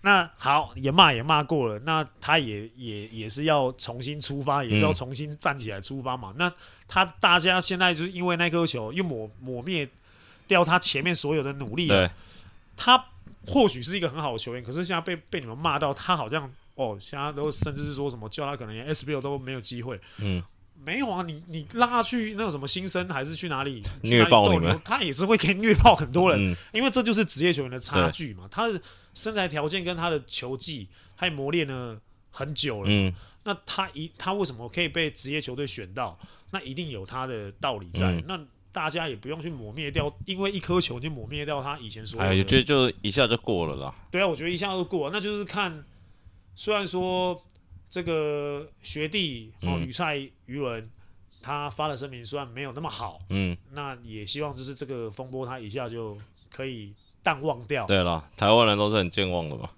[0.03, 6.31] 那好，也骂也骂过了，那他也也也是要重新出发，也是要重新站起来出发嘛。
[6.33, 6.53] 嗯、那
[6.87, 9.89] 他大家现在就是因为那颗球又抹抹灭
[10.47, 12.11] 掉他前面所有的努力了。
[12.77, 13.07] 他
[13.47, 20.01] 或许是一个很好的球员，可是现在被被你们骂到，他好像哦，现在都甚至是说什么叫他可能连 SBL 都没有机会。
[20.19, 20.43] 嗯，
[20.83, 28.49] 没有啊，你你拉他去那个什么新生还是去哪里虐爆你们，他也是会给虐爆很多人，嗯、因为这就是职业球员的差距嘛。
[28.51, 28.81] 他的。
[29.17, 31.97] 身材条件跟他的球技，他也磨练了
[32.33, 32.89] 很久了。
[32.91, 36.19] 嗯，那他一他为什么可以被职业球队选到？
[36.51, 38.09] 那一定有他的道理在。
[38.09, 38.37] 嗯、那
[38.75, 42.35] 大家也不用去抹灭掉，因为一颗球就抹灭掉他以前所有的。
[42.35, 43.95] 哎，觉得就一下就过了啦。
[44.11, 45.13] 对啊，我觉得一下就过了。
[45.13, 45.85] 那就是看，
[46.55, 47.41] 虽然说
[47.89, 50.91] 这个学弟哦，吕赛于伦
[51.41, 56.19] 他发的声明虽然没有那么好，嗯，那也希望就是这个风波他一下就
[56.51, 56.93] 可以。
[57.25, 57.87] 淡忘掉。
[57.87, 59.71] 对了，台湾人都是很健忘的嘛。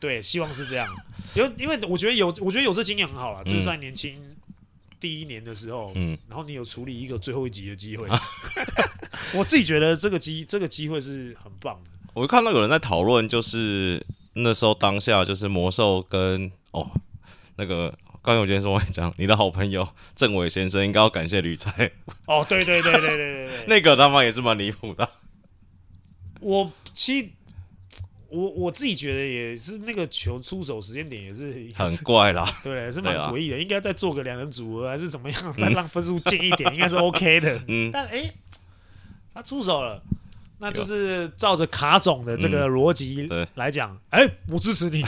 [0.00, 0.88] 对，希望是这样。
[1.34, 4.34] 因为因为我觉得有，我觉得有这经验很好了，嗯、就是在年轻
[5.00, 8.20] 第一年的时候，嗯，然后你有处理一个最后一集的机会，啊、
[9.36, 11.90] 我自己觉得这个机这个机会是很棒的。
[12.14, 14.04] 我看到有人在讨论，就是
[14.34, 16.90] 那时候当下就是魔兽跟哦
[17.56, 21.90] 那个刚才我今天说我讲你的好朋友郑伟先生应该要感谢吕才。
[22.26, 25.08] 哦，对对对对对对对， 那个他妈也是蛮离谱的。
[26.40, 26.72] 我。
[26.96, 27.28] 其实
[28.36, 33.56] 我我自己觉得也是，那个球出手时间点也是，很怪啦，对，是蛮诡异的。
[33.56, 37.58] 啊、应该再做个两人组合还是怎么样，再让分数近一点，应该是 OK 的。
[37.66, 38.34] 嗯，但哎、欸，
[39.32, 40.02] 他出手了，
[40.58, 45.02] 那就是照着卡总的这个逻辑来讲，哎、嗯欸，我支持你。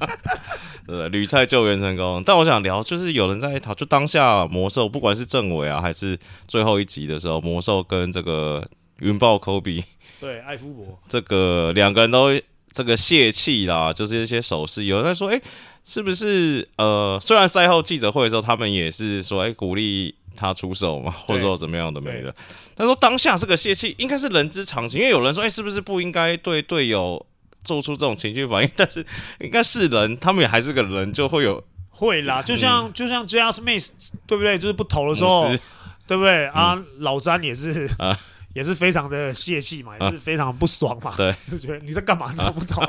[0.86, 2.22] 对，屡菜救援成功。
[2.26, 9.82] 但我想聊，就是有人在讨，就当下魔兽，不管是政委啊，还是最后一集的时候，魔兽跟这个云豹科比。
[10.24, 12.30] 对，艾夫伯这个两个人都
[12.72, 14.84] 这个泄气啦，就是一些手势。
[14.84, 15.38] 有人在说，哎，
[15.84, 22.34] 是不是呃，虽然赛后记者会的时候，他们也是说，哎，鼓励他出手嘛，或者说怎么样的没的。
[22.74, 27.24] 他说当下这个泄气应该是人之常情，因为有人说，哎，是不是不应该对队友
[27.62, 28.70] 做出这种情绪反应？
[28.74, 29.04] 但是
[29.40, 33.50] 应该是人，他们也还是个人，就会有会啦，就像、嗯、就像 J.R.
[33.50, 33.90] Smith
[34.26, 34.58] 对不对？
[34.58, 35.58] 就是不投的时候，嗯、
[36.06, 36.46] 对不对？
[36.46, 38.18] 啊，嗯、老詹也是啊。
[38.54, 42.82] 也是非常的泄气嘛，也是非常不爽嘛，啊、对， 就觉得你在干嘛，找不懂。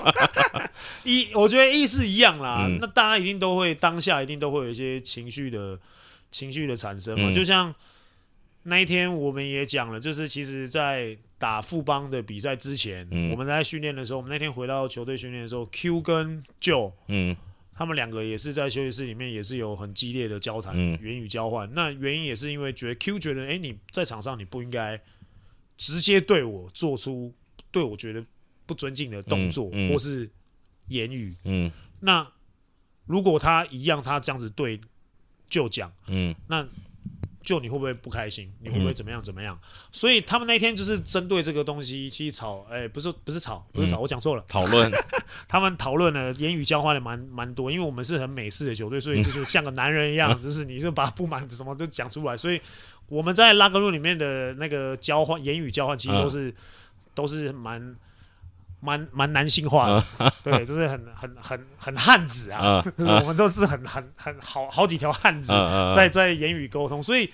[1.04, 2.66] 一，我觉得意思一样啦。
[2.68, 5.78] 嗯、那大家一定都会当下一定都会有一些情绪的
[6.30, 7.30] 情绪的产生嘛。
[7.30, 7.74] 嗯、就像
[8.64, 17.36] 那一天我们也讲了，就是其实，在打富邦的比赛之前，嗯、我们在训练的时候，我们那天回到球队训练的时候，Q 跟 Joe，嗯，
[17.74, 21.68] 他们两个也是在休息室里面也是有很激烈的交谈，嗯、言语交换。
[21.74, 25.02] 那原因也是因为觉得 Q 觉得，哎、欸，你在场上你不应该。
[25.78, 27.34] 直接对我做出
[27.72, 28.24] 对我觉得
[28.66, 30.30] 不尊敬的动作，嗯嗯、或是
[30.88, 32.26] 言语，嗯，那
[33.06, 34.80] 如果他一样，他这样子对
[35.50, 36.68] 就讲，嗯，那
[37.46, 38.52] 就你会不会不开心？
[38.60, 39.58] 你会不会怎么样怎么样？
[39.62, 45.04] 嗯、所以他们那天就是针对这个东西去吵，哎、欸，不是不是吵，不是吵，嗯、我讲错了，讨论论，
[45.48, 52.60] 他们讨论了言语交换的蛮蛮多，因为我们是很美式的球队，所以就是像个男人一样，嗯、 就是你就把不满什么都讲出来，所以。
[53.08, 56.54] 我们在拉格路里面的那个交换言语交换，其实都是、嗯、
[57.14, 57.96] 都是蛮
[58.86, 65.52] 蛮蛮男性化的，嗯、对，就是很很很很汉子啊，嗯、就是 我们都是很很很好好几条汉子
[65.96, 67.30] 在在言语沟通，所以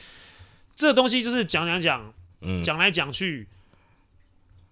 [0.74, 3.48] 这个东西就是讲讲讲，嗯、讲来讲去，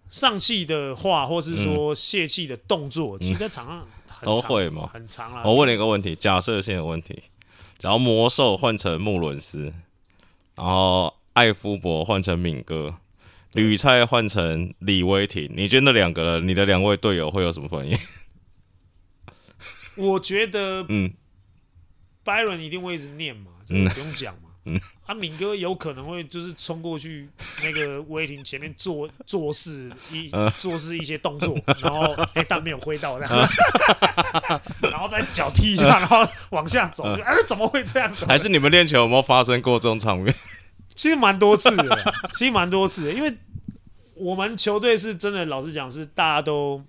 [0.09, 3.85] 上气的话，或是说泄气的动作，嗯、其实在场上
[4.23, 5.43] 都会嘛，很长了。
[5.43, 7.23] 我问你一个问题，假设性的问题，
[7.77, 9.73] 只要魔兽换成穆伦斯。
[10.55, 12.95] 然后艾夫伯换成敏哥，
[13.53, 17.97] 吕菜换成李威霆，你觉得那两个人，你的两位队友会有什么反应？
[19.97, 21.11] 我觉得，嗯
[22.23, 24.41] ，Byron 一定会一直念嘛，这个不用讲嘛。
[24.65, 27.27] 嗯，啊，敏哥有可能会就是冲过去
[27.63, 33.37] 那个威霆前面做 做事一做事一些动作，然后哎但没有挥到，然后
[34.81, 38.13] 然后再脚踢一下，然后往下走，哎怎么会这样？
[38.27, 40.35] 还是你们练球有没有发生过这种场面？
[40.99, 41.97] 其实蛮多次的，
[42.37, 43.33] 其实蛮多次的，因为
[44.15, 46.83] 我们球队是真的，老实讲是大家都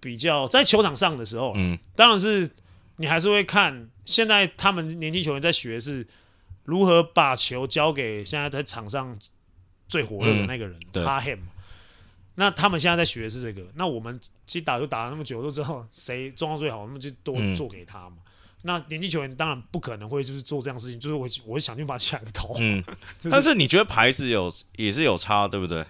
[0.00, 2.50] 比较在球场上的时候，嗯，当然是
[2.96, 6.06] 你还是会看现在他们年轻球员在学是。
[6.64, 9.18] 如何把球交给现在在场上
[9.88, 11.38] 最火热的那个人，哈 him？
[12.34, 13.66] 那他们现在在学的是这个。
[13.76, 18.16] 那我们其实打就打了那么久，都知道谁状况最好，那么就多做给他嘛。
[18.18, 18.27] 嗯、
[18.68, 22.54] 那年轻球员当然不可能会就是做这样的事情，就是我我会想尽办法抢个头。
[22.60, 22.84] 嗯，
[23.30, 25.82] 但是你觉得牌子有也是有差，对不对？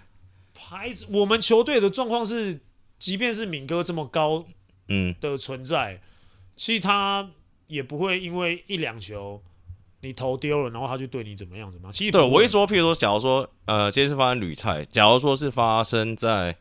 [0.55, 2.61] 牌子，我们球队的状况是，
[2.97, 4.47] 即便是敏哥这么高
[4.87, 6.01] 嗯的存在，嗯、
[6.57, 7.29] 其实他
[7.67, 9.43] 也不会因为一两球
[10.03, 11.93] 你投丢了，然后他就对你怎么样怎么样。
[11.93, 16.57] 其实对我一说，譬如说，假如说呃，今天是发生屡菜，假如说是发生在，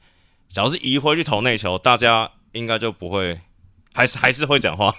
[0.47, 3.39] 假如是移回去投内球，大家应该就不会，
[3.93, 4.95] 还是还是会讲话。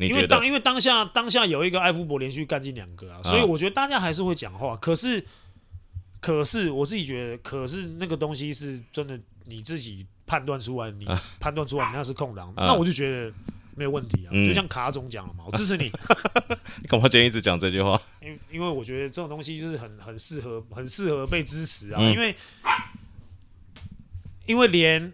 [0.00, 0.20] 你觉得？
[0.20, 4.74] 因为当因为当下当下有一个艾夫伯连续干进两个啊，所以我觉得大家还是会讲话。
[4.76, 5.24] 可是。
[6.22, 11.06] 可是我自己觉得，可是那个东西是真的，你自己判断出来，你
[11.38, 13.32] 判断出来你那是空档，那我就觉得
[13.74, 14.30] 没有问题啊。
[14.44, 15.84] 就像卡总讲了嘛，我支持你。
[16.82, 17.98] 你干嘛今天一直讲这句话？
[18.20, 22.02] 因因为我觉得这种东西就是很很适合，很适合被支持啊。
[22.02, 22.36] 因为
[24.44, 25.10] 因为连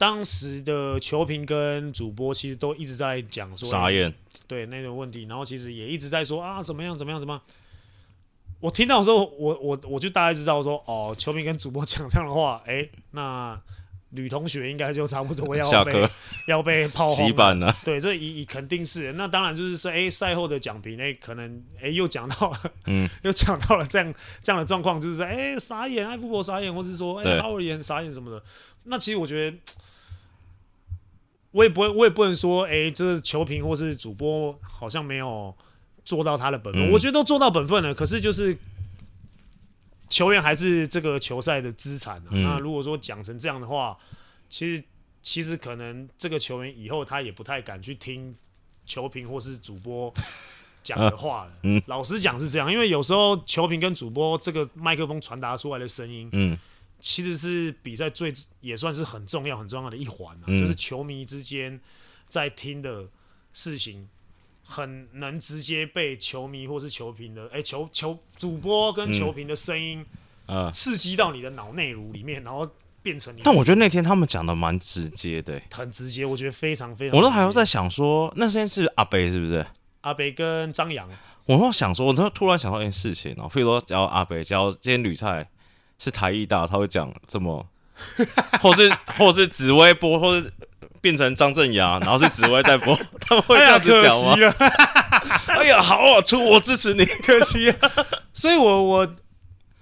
[0.00, 4.10] 当时的球评跟主播其实都一直在讲说傻眼，
[4.46, 7.42] 对那种问题，然后其实也一直在说啊怎么样怎么样怎么样。
[8.60, 13.60] 我听到的时候，我我我就大概知道说，哦，球迷跟主播 讲这样的话，哎、欸，那
[14.08, 16.10] 女同学应该就差不多要被课
[16.46, 17.76] 要被炮轰了。
[17.84, 19.12] 对，这一肯定是。
[19.12, 28.42] 那当然就是说，哎、欸，赛后的讲评，哎，可能哎、欸、又讲到了，嗯， 又讲到了这样这样的状况，就是哎、欸、傻眼，艾夫伯傻眼，或是说哎哈尔也很傻眼什么的。
[28.84, 29.56] 那其实我觉得，
[31.52, 35.54] 我也不会，我也不能说，哎、欸，这球评或是主播好像没有。
[36.02, 37.94] 做到他的本分，嗯、我觉得都做到本分了。
[37.94, 38.56] 可是就是
[40.08, 43.96] 球员还是这个球赛的资产、啊嗯、那如果说讲成这样的话，
[44.48, 44.82] 其实
[45.22, 48.34] 其实可能这个球员以后他也不太敢去听
[48.86, 50.12] 球评或是主播
[50.82, 51.50] 讲的话了。
[51.50, 56.58] 啊 嗯、老实讲是这样，因为有时候球评跟主播这个麦克风传达出来的声音，嗯，
[57.00, 61.80] 其实是比赛最也算是很重要很重要的一环、啊嗯、就是球迷之间
[62.28, 63.08] 在听的
[63.52, 64.08] 事情。
[64.62, 70.06] 很能直接被球迷或是球评的，哎、欸，球球主播跟球评的声音，
[70.46, 72.70] 呃，刺激到你的脑内颅里面，然后
[73.02, 73.40] 变成你。
[73.42, 77.18] 但我觉得那天他们讲的蛮直接的、欸，很直接，我觉得非常非常。
[77.18, 79.66] 我都还要在想说，那现在是阿北是不是？
[80.02, 81.10] 阿北跟张扬。
[81.46, 85.50] 我都想说，我都突然想到一件事情哦、喔，譬如说，只要阿北，只要今天旅菜
[86.00, 87.64] 是台艺大，他会讲这么，
[88.60, 90.52] 或是或是紫薇波，或是。
[91.02, 94.34] 变成张镇衙，然后是紫薇在播， 他们会这样子讲吗？
[95.46, 97.90] 哎呀， 好啊，出我支持你，可惜啊。
[98.34, 99.16] 所以我我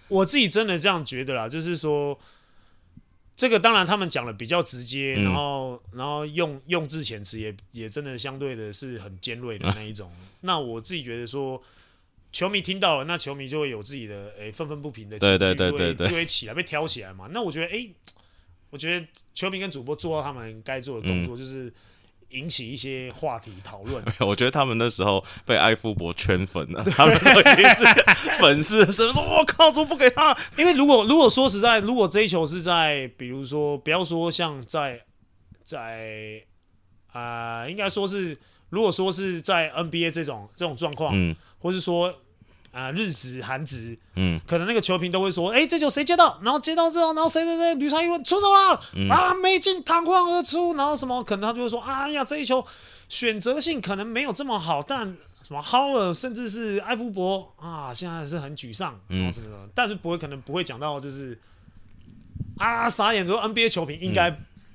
[0.06, 2.16] 我自己真的这样觉得啦，就是说，
[3.34, 10.08] 这个当然他们讲的比较直接，然后然后用用字遣词也也真的相对的是很尖锐的那一种。
[10.42, 11.60] 那我自己觉得说，
[12.32, 17.28] 球迷听到了，那球迷就会有自己的诶愤愤不平的情绪，对对对对，就会起来被挑起来嘛。
[17.32, 17.90] 那我觉得诶。
[18.70, 21.72] 我觉得球迷跟主播做到他们该做的工作，就是
[22.32, 24.04] 引起一些话题讨论。
[24.20, 27.84] 嗯、我觉得他们那时候被艾夫伯圈粉了， 他们都已经是
[28.38, 29.18] 粉丝，是不是？
[29.20, 30.36] 我靠，怎么不给他？
[30.58, 35.02] 因为如果如果说实在，如果这一球是在，比如说，不要说像在
[35.62, 36.42] 在
[37.10, 38.36] 啊、呃，应该说是，
[38.68, 42.14] 如果说是在 NBA 这种这种状况，嗯，或是说。
[42.70, 46.38] 啊，日职、韩职，嗯，可能那个球评都会说，哎、欸，这球谁接到？
[46.42, 51.24] 然后接到之后，然后谁谁谁，吕长一出手了，嗯、啊，没进，弹框而出，然后什么？
[51.24, 52.64] 可能他就会说，哎呀，这一球
[53.08, 55.06] 选择性可能没有这么好，但
[55.42, 61.36] 什么哈尔甚至是埃夫伯啊，现在是很沮丧，然后什么的，嗯、但是不会，可能不会讲到就是
[62.58, 64.30] 啊傻眼，说 NBA 球评应该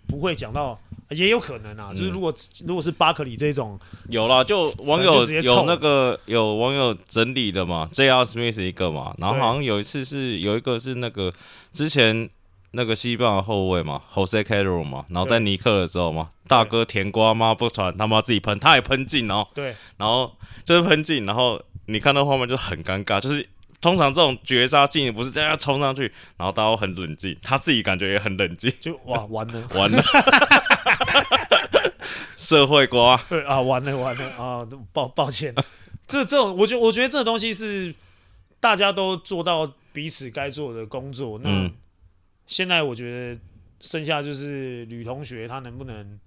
[0.07, 0.77] 不会讲到。
[1.09, 2.33] 也有可能啊，嗯、就是如果
[2.65, 8.23] 如果是巴克里这种，有啦，就网友有那个有网友整理的嘛，J.R.
[8.23, 11.31] Smith 一个嘛，然后好像有一次是有一个是那个
[11.71, 12.29] 之前
[12.71, 20.31] 那个西班牙后卫嘛，Jose Calderon 嘛，然后在尼克的时候嘛，大哥甜瓜妈不传，他妈自己喷，他也喷进哦，对，然后
[20.65, 23.47] 就是喷进，然后你看到画面就很尴尬，就是。
[23.81, 26.03] 通常这种绝杀进不是这样冲上去，
[26.37, 30.01] 然后大家都很冷静，他自己感觉也很冷静，就哇完了完了，
[32.37, 35.53] 社会瓜对啊完了完了啊抱抱歉，
[36.07, 37.93] 这这种我觉我觉得这东西是
[38.59, 41.73] 大家都做到彼此该做的工作，那、嗯、
[42.45, 43.39] 现在我觉得
[43.81, 46.19] 剩下就是女同学她能不能。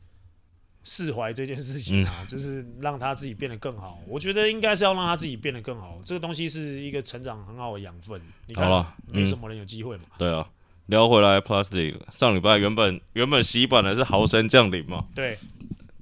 [0.88, 4.00] 释怀这件事情啊，嗯、就是让她自己变得更好。
[4.06, 6.00] 我觉得应该是要让她自己变得更好。
[6.04, 8.22] 这个东西是一个成长很好的养分。
[8.46, 10.04] 你看，好了，没什么人有机会嘛。
[10.16, 10.48] 对啊，
[10.87, 15.05] 聊回来，Plus League 上礼拜原本原本洗版的是豪神降临嘛？
[15.14, 15.39] 对，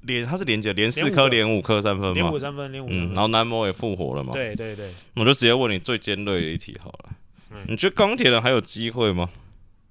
[0.02, 2.14] 连他是连接连四颗连五颗三分嘛？
[2.14, 3.12] 连五三分，连五分。
[3.12, 4.32] 嗯，然后南摩也复活了嘛？
[4.32, 4.90] 对对对。
[5.16, 7.10] 我就直接问你最尖锐的一题好了，
[7.50, 9.30] 嗯、你觉得钢铁人还有机会吗？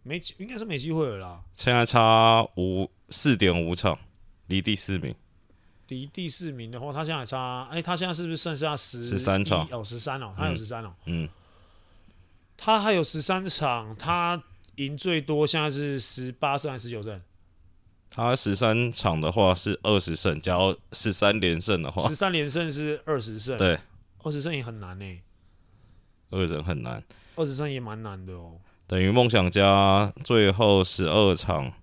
[0.04, 1.42] 没，应该是没机会了啦。
[1.54, 3.98] 现在差五四点五场。
[4.48, 5.16] 离第四名，
[5.88, 9.66] 离第四名的话，他现在差，哎、欸，他现在是不是剩下十十三场？
[9.72, 11.28] 哦，十三哦，他有十三哦，嗯，
[12.58, 14.40] 他还有十三场，他
[14.76, 17.22] 赢最多现在是十八胜还是十九胜？
[18.10, 23.80] 他十三场的话是二十胜，假如十三连胜的话，十三连胜是二十胜，对，
[24.20, 25.24] 二十胜也很难呢、欸，
[26.30, 27.04] 二十胜很难，
[27.36, 28.60] 二十胜也蛮难的哦。
[28.86, 31.74] 等于梦想家最后十二场，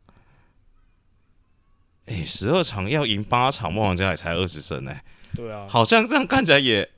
[2.07, 5.03] 哎，十二场要赢八场，梦想家也才二十胜哎，
[5.35, 6.89] 对啊，好像这样看起来也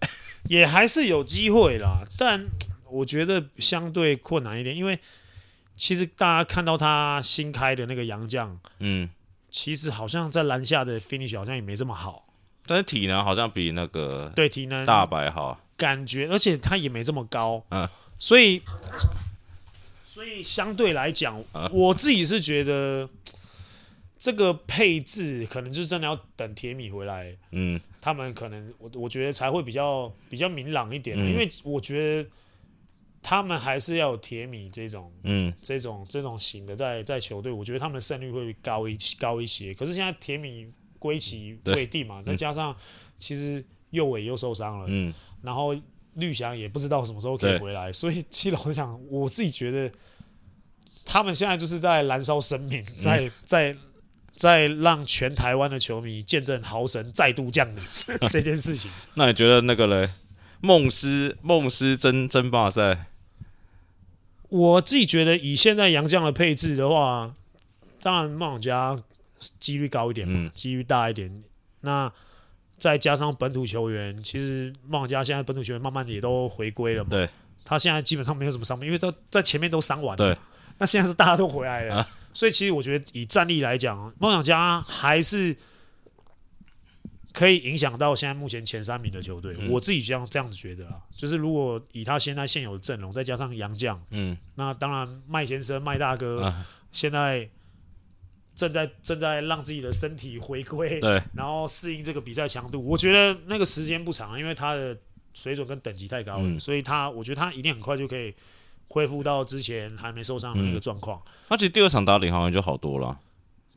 [0.49, 2.47] 也还是有机会啦，但
[2.91, 5.01] 我觉得相对困难一点，因为
[5.83, 9.11] 其实大家看到他新开的那个洋将，嗯。
[9.51, 12.25] 其实好像在篮下的 finish 好像也没这么好，
[12.67, 18.63] 但是体能好像比那个对体能大白好，感觉，而且他也没这么高，嗯，所以
[20.05, 23.07] 所以相对来讲，嗯、我自己是觉得
[24.17, 32.31] 这个配置可能就是真的要等铁米回来，嗯，他们可能我我觉得才会比较比较明朗一点，嗯、因为我觉得。
[33.23, 39.73] 他们还是要有铁米这种，嗯，这种这种型的在在球队，我觉得他们的胜率会高一高一些。
[39.73, 40.67] 可是现在铁米
[40.99, 42.77] 归期未定嘛，再加上
[43.17, 45.75] 其实右尾又受伤了，嗯，然后
[46.15, 49.91] 绿翔也不知道什么时候可以回来，所以其实老实讲，我自己觉得
[51.05, 53.77] 他们现在就是在燃烧生命，在、嗯、在
[54.35, 57.83] 在让全台湾的球迷见证豪神再度降临
[58.31, 58.91] 这件事情。
[59.15, 60.11] 那你觉得那个嘞？
[60.61, 63.07] 梦师梦师争争霸赛？
[64.53, 67.35] 我自己觉得，以现在杨将的配置的话，
[68.03, 69.03] 当然梦想家
[69.59, 71.43] 几率高一点嘛，几率大一点。
[71.81, 72.13] 那
[72.77, 77.09] 再加上本土球员，其实梦想家现在本土球员慢慢的也都回归了嘛。
[77.09, 77.27] 对，
[77.65, 80.17] 他现在基本上没有什么伤病，因为都在前面都伤完了。
[80.17, 80.37] 对，
[80.77, 85.57] 那现在是大家都回来了，啊、所以其实我觉得以战力来讲，梦想家还是。
[87.33, 97.49] 可以影响到现在目前前三名的球队，嗯、我自己这样这样子觉得啊，就是如果以他现在现有的阵容，再加上杨将，嗯，那当然麦先生麦大哥、啊、现在
[98.55, 104.95] 正在正在让自己的身体回归，对，然后适应这个比赛强度，我觉得那个时间不长，因为他的
[105.33, 108.35] 水准跟等级太高了，嗯、所以他我觉得他一定很快就可以
[108.89, 111.23] 恢复到之前还没受伤的那个状况。
[111.49, 113.19] 他、嗯、其实第二场打领航员就好多了。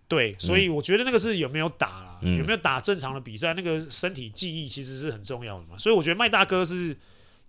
[0.07, 5.77] 对，所以我觉得那个是有没有打啦，嗯、有没有打正常的比赛，那个身体记忆其实是很重要的嘛。
[5.77, 6.95] 所以我觉得麦大哥是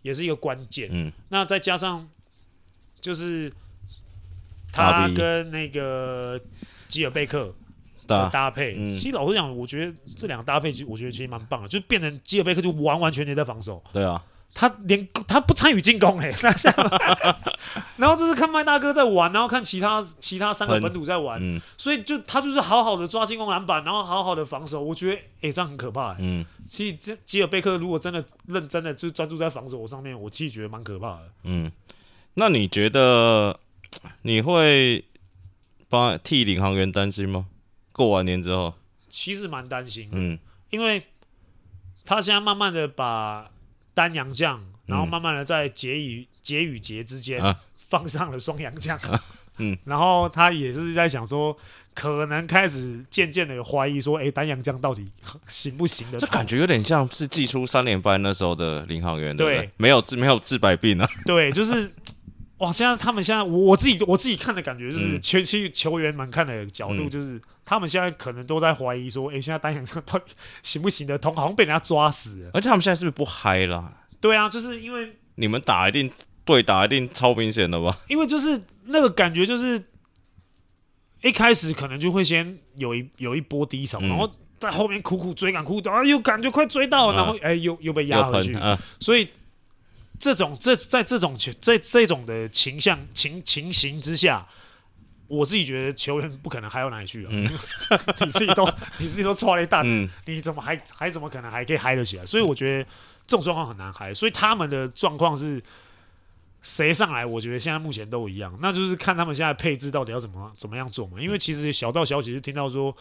[0.02, 0.88] 也是一个关键。
[0.90, 2.08] 嗯，那再加上
[3.00, 3.52] 就是
[4.72, 6.40] 他跟那个
[6.88, 7.54] 吉尔贝克
[8.06, 13.82] 的搭配，嗯、其实老实讲，我觉得这两个搭配其实我觉得其实蛮棒的，就变成吉尔贝克就完完全全在防守。
[13.92, 14.24] 对啊。
[14.58, 16.30] 他连他不参与进攻哎，
[17.98, 24.82] 然后就是看麦大哥在玩，然后看其他其他三个本土在玩，嗯、所以就他就是好好的抓进攻篮板，然后好好的防守。
[24.82, 26.16] 我觉得哎，这样很可怕哎。
[26.20, 31.30] 嗯，其实这吉尔贝克如果真的认真的就专注在防守上面，我其实觉得蛮可怕的。
[31.42, 31.70] 嗯，
[32.32, 33.60] 那你觉得
[34.22, 35.04] 你会
[35.90, 37.44] 帮替领航员担心吗？
[37.92, 38.72] 过完年之后，
[39.10, 40.38] 其实蛮担心，嗯，
[40.70, 41.06] 因为
[42.06, 43.50] 他现在慢慢的把。
[43.96, 47.42] 单阳酱，然后慢慢的在节与节与节之间
[47.88, 48.98] 放上了双阳将，
[49.56, 51.56] 嗯， 然后他也是在想说，
[51.94, 55.08] 可能开始渐渐的有怀疑说，哎，单洋将到底
[55.46, 56.18] 行不行的？
[56.18, 61.90] 这感觉有点像是寄出三连败那时候的领航员，对，对，没有治没有治百病啊，对，就是
[62.58, 70.32] 哇，现在他们现在我自己我自己看的感觉就是，其实球员们看的角度就是，他们现在可能都在怀疑说，哎，现在单洋将到底
[70.62, 71.34] 行不行得通？
[71.34, 73.92] 好像被人家抓死了，而且他们现在是不是不嗨了？
[74.20, 76.10] 对啊，就是因为你们打一定
[76.46, 77.98] 对打一定超明显的吧？
[78.08, 79.84] 因为就是那个感觉，就是
[81.22, 89.28] 一开始可能就会先有一有一波低潮，嗯、然后在后面苦苦追赶，苦苦啊又感觉快追到然后哎又又被压回去，嗯、所以
[90.18, 94.46] 这种这在这种在这种的情象情情形之下，
[95.28, 97.44] 我自己觉得球员不可能嗨到哪里去了，嗯、
[98.24, 102.26] 你自己都 你自己都抓了一大，嗯、你怎么还还怎么可能还可以嗨得起来？
[102.26, 102.88] 所以我觉得。
[103.28, 105.60] 这种状况很难嗨，所以他们的状况是
[106.62, 107.26] 谁上来？
[107.26, 111.20] 我觉得现在目前都一样，那就是看他们现在配置到底要怎么怎么样做嘛。
[111.20, 112.96] 因为其实小道消息是听到说，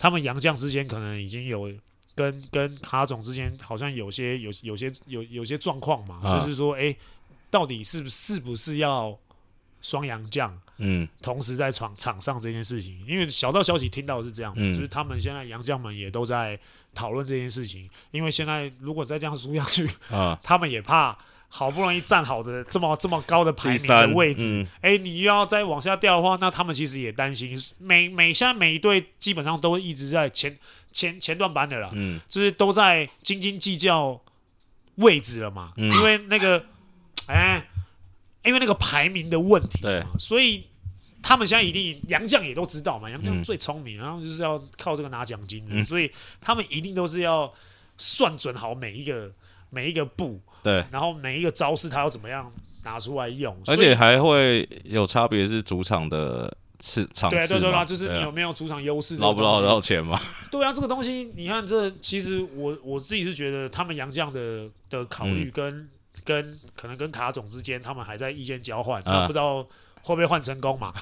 [0.00, 1.72] 他们洋将之间可能已经有
[2.16, 6.96] 跟跟卡总之间好像有些有有些有有些状况嘛，啊、就是说，哎，
[7.50, 9.16] 到底是不是不是要
[9.82, 10.58] 双阳将？
[10.78, 16.58] 嗯，同时在场场上这件事情，因为小道消息听到是这样，嗯、就是他们现在杨将们也都在
[16.94, 17.88] 讨论这件事情。
[18.10, 21.16] 因为现在如果再这样输下去，啊，他们也怕
[21.48, 27.56] 好不容易站好的这么这么高的排名的位置，哎、嗯，你又要再往下掉的话，那他们其实也担心。
[27.78, 30.56] 每每现在每一队基本上都一直在前
[30.92, 34.20] 前前段班的啦，嗯，就是都在斤斤计较
[34.96, 36.64] 位置了嘛，嗯、因为那个，
[37.26, 37.66] 哎。
[38.44, 40.64] 因为那个排名的问题，对，所以
[41.20, 46.08] 他们现在一定杨将也都知道嘛，杨将最聪明，然后就是要靠这个拿奖金的，所以
[46.40, 47.52] 他们一定都是要
[47.98, 49.32] 算准好每一个
[49.70, 52.52] 每一个步，对，然后每一个招式他要怎么样
[52.82, 60.20] 拿出来用，而且还会有差别是主场的次场次，对对对，就是你有没有主场优势，捞不捞得到钱嘛？
[60.50, 65.88] 对啊，这个东西你看，这其实我我自己是觉得他们杨将的的考虑跟
[66.24, 69.66] 跟可能跟卡总之间，他们还在意见交换，不知道。
[70.02, 70.94] 会不会换成功嘛？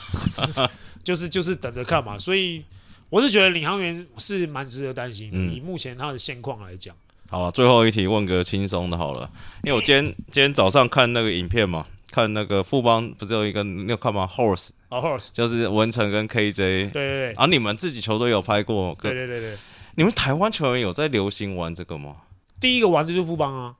[1.04, 2.18] 就是就是等着看嘛。
[2.18, 2.64] 所以
[3.10, 5.36] 我是觉得领航员是蛮值得担心的。
[5.54, 6.96] 以目前他的现况来讲，
[7.34, 9.28] 好了，最后一题问个轻松的好了。
[9.64, 16.56] 因为我今天 今天早上看那个影片嘛，看那个富邦不是有一个你有看吗？Horse 哦，Horse 就是文成跟 KJ。
[16.56, 17.32] 对对对。
[17.32, 18.96] 啊，你们自己球队有拍过？
[19.02, 19.56] 对对对对。
[19.96, 22.16] 你们台湾球员有在流行玩这个吗？
[22.60, 23.74] 第一个玩的就是富邦啊。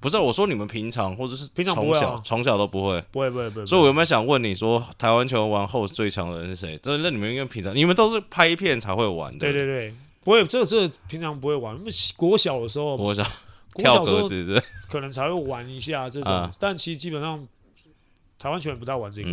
[0.00, 3.66] 不是我说你们平常或者是平常从小从小都不会，不会不会不会。
[3.66, 6.76] 所以我有没有想问你说，台湾球员玩后最强的人是谁？
[6.82, 9.38] 这那你们因为平常你们都是拍片才会玩的。
[9.38, 9.94] 对对对，
[10.24, 11.76] 不会这这平常不会玩。
[11.76, 13.22] 因为国小的时候，国小
[13.76, 17.46] 跳格子是可能才会玩一下这种，但其实基本上
[18.38, 19.28] 台湾球员不大玩这个，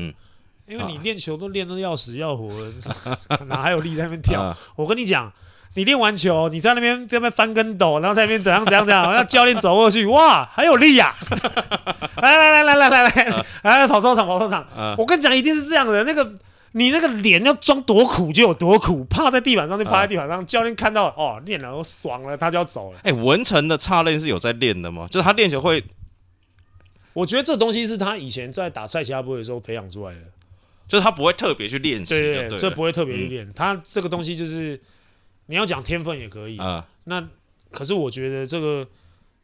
[0.67, 4.55] 因为你练球都练得要死要活的， 哪还有力在那边跳？
[4.75, 5.31] 我跟你讲。
[5.73, 11.15] 你练完球，你在那边在那边翻跟斗，然后在那边怎样怎样怎样， 让教练走过去，哇，还有力呀！
[12.17, 14.67] 来来来来来来来，来跑操场跑操场。
[14.97, 16.03] 我跟你讲，一定是这样的。
[16.03, 16.29] 那个
[16.73, 20.45] 你那个脸要装多苦就有多苦，趴在地板上就趴在地板上。
[20.45, 22.99] 教练看到哦，练了都爽了，他就要走了。
[23.03, 25.07] 哎，文成的差练是有在练的吗？
[25.09, 25.83] 就是他练球会，
[27.13, 30.21] 我觉得这东西是他以前在打赛其他部的时候培养出来的，
[30.87, 33.51] 就是他不会特别去练习，对对，这不会特别去练。
[33.53, 34.79] 他这个东西就是。
[35.47, 37.27] 你要讲天分也可以啊，那
[37.71, 38.87] 可是我觉得这个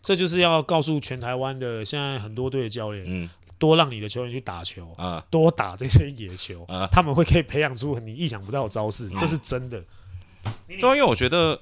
[0.01, 9.83] 这就是要告诉全台湾的现在很多队的教练，嗯，多让你的球员去打球啊，多打这些野球啊，他们会可以培养出你意想不到的招式，这是真的。
[10.67, 11.59] 对，因为我觉得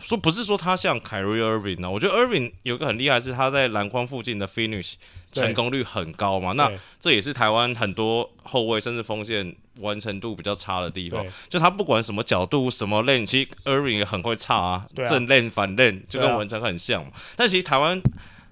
[0.00, 4.94] 说不是说他像 Kyrie Irving 呢，我觉得 Irving 有个很厉害是他在篮筐附近的 finish
[5.30, 6.70] 成功率很高嘛，那
[7.00, 9.56] 这也是台湾很多后卫甚至锋线。
[9.78, 17.10] 完成度比较差的地方，就他不管什么角度、什么 lane，其实 Irving 也很会差啊，正 lane 反 lane 就跟文成很像嘛。
[17.36, 17.98] 但其实台湾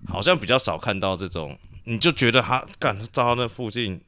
[0.08, 4.00] 好像比较少看到这种，你就觉得他干照到那附近，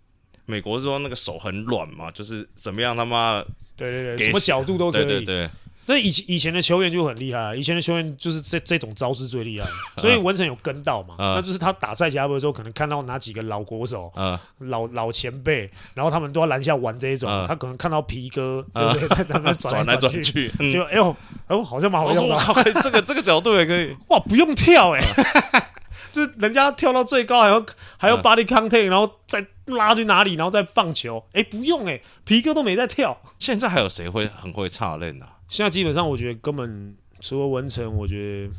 [0.47, 3.47] 美国是说那个手很软嘛，就是怎么样他妈的，
[3.77, 5.07] 对对对，什么角度都可以。
[5.07, 5.51] 对对对。
[5.85, 9.67] 那以前以前的球员就很厉害，以前的球员就是这这种招式最厉害，
[10.01, 14.11] 所以文成有跟到嘛，那就是他打赛加布的时候，可能看到哪几个老国手、
[14.59, 19.09] 老老前辈，然后他们都要篮下玩这一种，他可能看到皮哥，对不对？
[19.09, 21.17] 在那边转来转去，就哎呦，
[21.49, 22.39] 哎呦，好像蛮好用的，
[22.81, 25.01] 这个这个角度也可以，哇，不用跳哎，
[26.13, 33.21] 就人家跳到最高还要还要 body contact，然后再拉去哪里，然后再放球，哎，不用哎，皮哥都没在跳。
[33.39, 35.29] 现在还有谁会很会差练的？
[35.49, 38.53] 现在基本上，我觉得根本除了文成，我觉得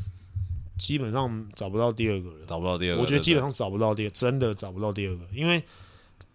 [0.78, 2.45] 基本上找不到第二个了。
[2.45, 5.24] 找不到第二个，我觉得基本上找不到第二，真的找不到第二个。
[5.34, 5.64] 因为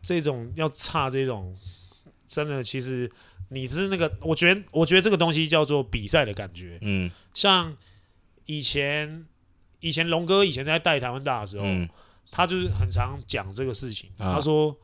[0.03, 1.57] 这种要差这种，
[2.27, 3.11] 真的其实
[3.51, 6.79] 你是那个，我觉得我觉得这个东西叫做比赛的感觉。
[6.83, 7.77] 嗯，像
[8.47, 9.25] 以前
[9.81, 11.89] 以前龙哥以前在带台湾大的时候，嗯、
[12.31, 14.11] 他就是很常讲这个事情。
[14.19, 14.77] 啊、他说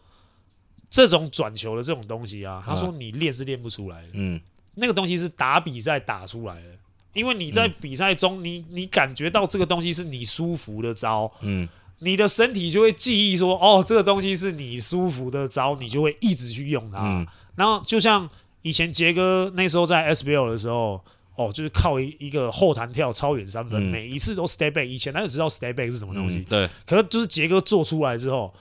[0.89, 4.09] 这种转球的这种东西啊，他说你练是练不出来的。
[4.13, 4.41] 嗯。
[4.77, 6.67] 那个东西是打比赛打出来的，
[7.13, 11.69] 因为你在比赛中你，你你感觉到这个东西是你舒服的招，嗯，
[12.01, 16.99] 你的身体就会记忆说，哦，这个东西是你舒服的招，你就会一直去用它。
[17.03, 17.25] 嗯、
[17.55, 18.29] 然后就像
[18.63, 21.01] 以前杰哥那时候在 SBL 的时候，
[21.37, 24.85] 哦，就是靠一一个后弹跳超远三分，嗯、每一次都 stay back。
[24.85, 26.69] 以前他就知道 stay back 是什么东西，嗯、对。
[26.87, 28.53] 可是就是杰哥做出来之后。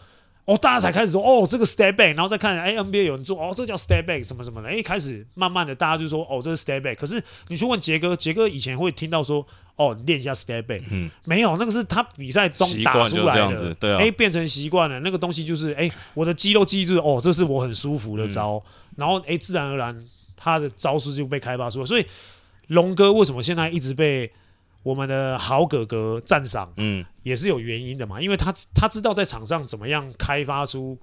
[0.46, 6.98] 哦，大家才开始说哦，这个 stay back 然后再看哎，NBA 有人做哦，这个叫 stay back 什么什么的，哎，开始慢慢的大家就说哦，这是 stay back。
[6.98, 9.48] 可是你去问杰哥，杰哥以前会听到说
[9.78, 19.98] 哦，练一下 stay back 嗯，没有，那个是他比赛中打出来的，对啊，哎，变成习惯了，那个东西就是哎，我的肌肉记住哦，这是我很舒服的招，嗯、然后哎，自然而然
[20.36, 21.86] 他的招式就被开发出来。
[21.86, 22.06] 所以
[22.74, 24.32] 龙哥为什么现在一直被？
[24.84, 30.98] 我们的好哥哥赞赏，嗯，也是有原因的嘛，因为他他知道在场上怎么样开发出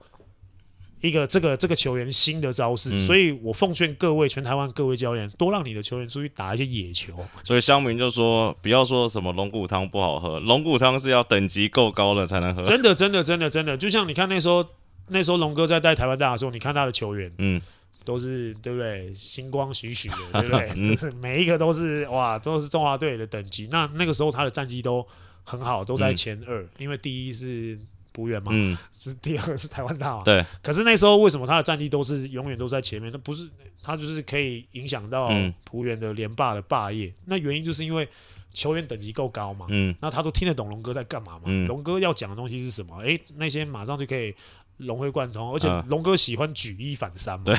[1.01, 7.15] 一个这个这个球员新的招式，嗯、所以我奉劝各位全台湾各位教练，多让你的球员出去打一些野球。
[7.43, 12.63] 所以乡民就说，不要说什么龙骨汤不好喝，龙骨汤是要等级够高了才能喝。
[12.63, 14.63] 真的，真的，真的，真的，就像你看那时候，
[15.07, 17.63] 那时候龙哥在带台湾大的时候，你看他的球员，嗯。
[18.11, 19.15] 都是对不对？
[19.15, 20.73] 星光许许的， 对不对？
[20.75, 23.69] 嗯、就是每一个都是哇，都是中华队的等级。
[23.71, 25.07] 那那个时候他的战绩都
[25.45, 26.61] 很好，都在前二。
[26.61, 27.79] 嗯、因为第一是
[28.13, 30.25] 璞园嘛，嗯，是第二个是台湾大嘛。
[30.25, 30.45] 对。
[30.61, 33.13] 可是那时候为什么他的战绩都是永远都在前面？
[33.13, 33.49] 那不是
[33.81, 35.31] 他就是可以影响到
[35.63, 37.15] 浦原的连霸的霸业。
[37.27, 38.09] 那原因就是因为
[38.53, 39.67] 球员等级够高嘛。
[39.69, 39.95] 嗯。
[40.01, 41.43] 那他都听得懂龙哥在干嘛嘛？
[41.47, 41.69] 嗯。
[41.69, 43.01] 龙哥要讲的东西是什么？
[43.05, 44.35] 哎，那些马上就可以
[44.79, 45.55] 融会贯通。
[45.55, 47.45] 而且龙哥喜欢举一反三嘛。
[47.45, 47.55] 对。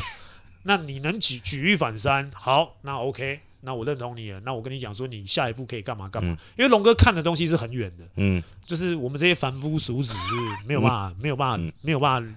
[0.64, 3.42] 那你能举举一反三，好，那 OK。
[3.64, 4.40] 那我认同你了。
[4.40, 6.32] 那我跟你讲说，你下一步可以干嘛干嘛？
[6.32, 12.34] 嗯、因为龙哥看的东西是很远的，嗯，就是我们这些凡夫俗子是没有办法、嗯、没有办法、嗯、没有办法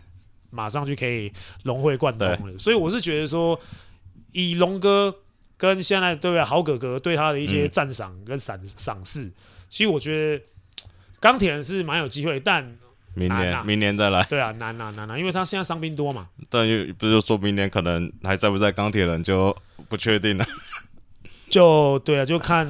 [0.51, 2.59] 马上就可以融会贯通的。
[2.59, 3.59] 所以我是觉得说，
[4.33, 5.17] 以龙哥
[5.57, 9.33] 跟现在对不对，好哥哥对他的一些赞赏跟赏赏识，
[9.71, 10.45] 其实我觉得
[11.21, 12.77] 钢铁人是蛮有机会，但
[13.15, 14.23] 明年、啊、明年再来。
[14.25, 16.29] 对啊，难啊难啊，因为他现在伤兵多嘛。
[16.49, 19.57] 但又不是说明年可能还在不在钢铁人就
[19.89, 20.45] 不确定了。
[21.49, 22.69] 就对啊，就看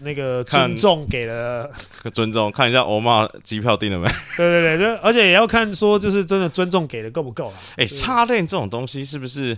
[0.00, 1.70] 那个尊重给了，
[2.12, 4.06] 尊重看一下欧玛机票订了没？
[4.36, 7.54] 对对对，就而且也要看说，就是真的尊重给的够不够啊？
[7.76, 9.56] 哎、欸，插链这种东西是不是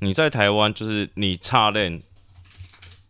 [0.00, 2.02] 你在台湾就是你插链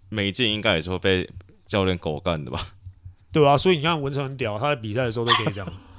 [0.09, 1.29] 没进，应该也是会被
[1.67, 2.61] 教练狗干的吧？
[3.33, 5.69] 对啊，所以你看文成很屌，他在比赛的时候都可以这样。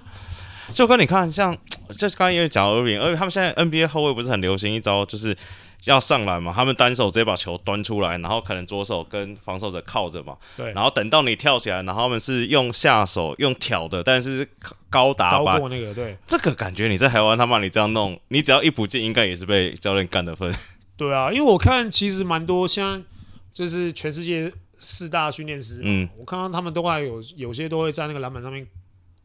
[0.74, 1.56] 就跟你看，像
[1.98, 5.36] 就是刚刚因为讲欧文，而且他们现在 NBA 后卫不是很流行一招，就是。
[5.84, 6.52] 要上篮嘛？
[6.54, 10.36] 他们单手直接把球端出来，然后可能左手跟防守者靠着嘛。
[10.58, 10.74] 对。
[10.74, 14.46] 然后等到你跳起来，然后他们是用下手用挑的，但是
[14.90, 15.94] 高打高过那个。
[15.94, 16.18] 对。
[16.26, 20.52] 这个感觉你在台湾他妈你这样弄，你只要一不进，应该也是被教练干的分。
[20.98, 23.02] 对啊，因为我看其实蛮多，像
[23.54, 28.68] 就是全世界四大训练师，嗯，我看到他们都还有有些都会在那个篮板上面。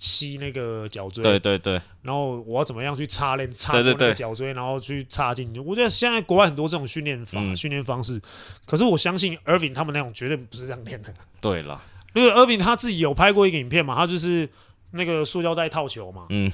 [0.03, 5.61] 吸那个脚椎，对对对，然后我要怎么样去插链插过那个脚椎，然后去插进去。
[5.61, 8.20] 我觉得现在国外很多这种训练法、嗯、训练方式，
[8.66, 11.14] 可是我相信 Irving 他们那种绝对不是这样练的。
[11.40, 11.80] 对了，
[12.14, 14.48] 因为 Irving 他自己有拍过一个影片嘛，他就是
[14.90, 16.50] 那个塑胶袋套球嘛，嗯，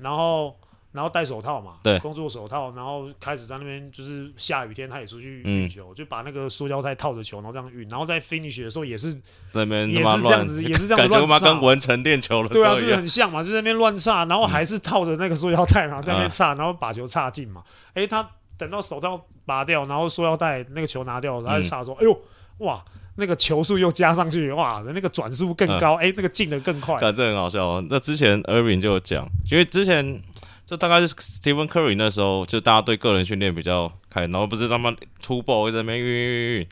[0.00, 0.56] 然后。
[0.96, 9.14] 然后戴手套嘛，对，工作手套，然后开始在那边就是下雨天，他也出去运球，嗯、就把那个塑胶袋套着球，然后这样运，然后在 finish 的时候也是
[9.52, 17.62] 那边也是这样子，也是这样乱，感觉嘛跟文成练球了，对啊，就是很像嘛，就在那边乱插，然后还是套着那个塑胶袋，然后在那边插，然后把球插进嘛。
[17.92, 18.26] 哎，他
[18.56, 22.18] 等到手套拔掉，然后塑胶袋那个球拿掉，然后插说，哎呦，
[22.58, 22.82] 哇，
[23.16, 26.98] 那个球速又加上去，哇，那个转速更高，哎，那个进的更快。
[26.98, 27.84] 感觉很好笑哦。
[27.90, 30.22] 那之前 Irving 就有讲，因为之前。
[30.66, 36.66] 这大概是 Stephen Curry 那时候，就大家对个人训练比较开，然后不是他们 ball 会在那边运运运运，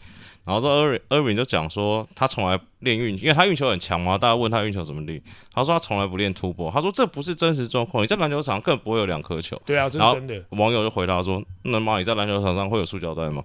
[0.45, 5.23] 然后说 Irving Irving 就讲说他从来练运，因为他运球很强嘛，大家问他运球怎么练，
[5.53, 9.63] 他说他从来不练 two ball，他说这不是真实状况，你在篮球场根本不会有两颗球。
[9.65, 10.45] 对啊，这是真的。
[10.51, 13.45] 网友就回答说：“那妈，你在篮球场上会有塑胶袋吗？”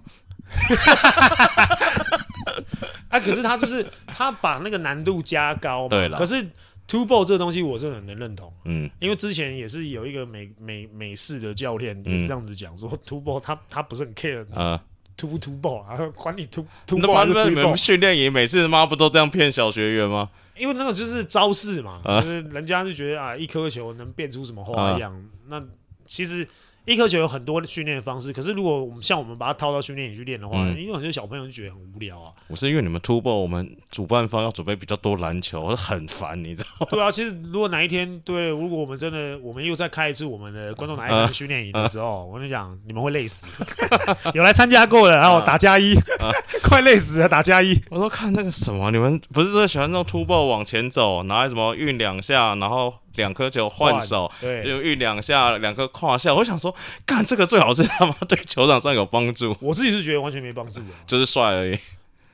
[3.08, 6.44] 啊，可是他就是他把那个难度加高嘛，对了，可是。
[6.90, 14.82] Two ball 这个东西我是很能认同，嗯，因为之前也是有一个美美美式的教练也是这样子讲说，Two ball 他他不是很 care 啊
[15.16, 20.30] ，Two Two ball 啊，管你 Two Two ball 还是 Three ball，训练营每次他妈不都这样骗小学员吗？
[20.58, 25.62] 因为那个就是招式嘛，就是人家就觉得啊，一颗球能变出什么花样，那
[26.04, 26.44] 其实。
[26.90, 32.32] 一颗球有很多训练的方式，可是如果我们像我们把它套到训练营去练的话，嗯、因为很多小朋友就觉得很无聊啊。
[32.48, 36.86] 我是因为你们 two ball，我们主办方要准备比较多篮球，很烦，你知道吗？
[36.90, 43.46] 对啊，其实如果哪一天对，如果我们真的我们又再开一次我们的观众哪一天训练营的时候，呃、 我跟你讲，你们会累死。
[44.34, 46.32] 有来参加过的，然后打加一，呃、
[46.68, 47.80] 快累死了，打加一。
[47.88, 52.92] 我说看那个什么，你们不是说喜欢那种 two ball 往前走，拿来什么运两下，然后。
[53.20, 56.34] 两颗球换手，对，就运两下，两颗胯下。
[56.34, 59.54] 我想说，干这个最好是他妈对球场上有帮助。
[59.60, 61.78] 我自己是觉得完全没帮助的，就是帅而已。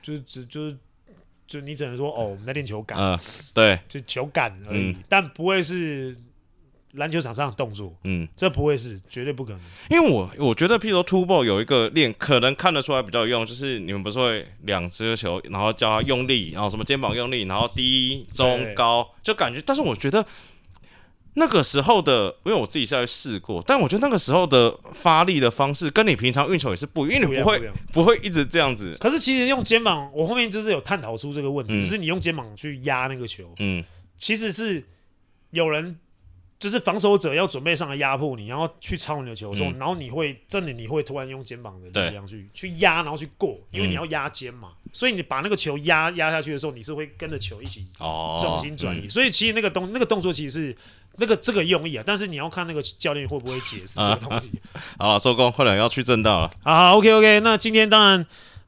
[0.01, 0.77] 就是只就是
[1.45, 3.19] 就你只能说哦，我们在练球感，嗯，
[3.53, 6.15] 对，就球感而已，但不会是
[6.93, 7.93] 篮球场上的动作。
[8.05, 9.61] 嗯，这不会是，绝对不可能。
[9.89, 19.61] 因为我我觉得，譬如说 two ball 有一个练，可能看得出来比较有用，就是你们不是会两只球，然后叫他用力，然后什么肩膀用力，然后低、中、高，就感觉。
[19.65, 20.25] 但是我觉得。
[21.39, 28.97] 那个时候的，因为我自己下去试过，但我觉得那个时候的发力的方式跟你平常运球也是不一样，因为你不会不，会一直这样子。
[28.99, 33.83] 可是其实用肩膀，我后面就是有探讨出这个问题，嗯、就是你用肩膀去压那个球，嗯，
[34.17, 34.83] 其实是
[35.51, 35.99] 有人
[36.57, 47.85] 就是防守者要准备上来压迫你，然后去抄你的球的时候，嗯、然后你会真的你会突然用肩膀的力量去去压，然后去过，因为你要压肩嘛，嗯、所以你把那个球压压下去的时候，你是会跟着球一起
[48.39, 50.77] 重心转移，所以其实那个动那个动作其实是。
[51.17, 54.51] 那个这个用意啊，但是你要看那个教练会不会解释这个东西。
[54.97, 56.51] 好了，收工，快点要去正道了。
[56.63, 58.25] 好，OK OK，那今天当然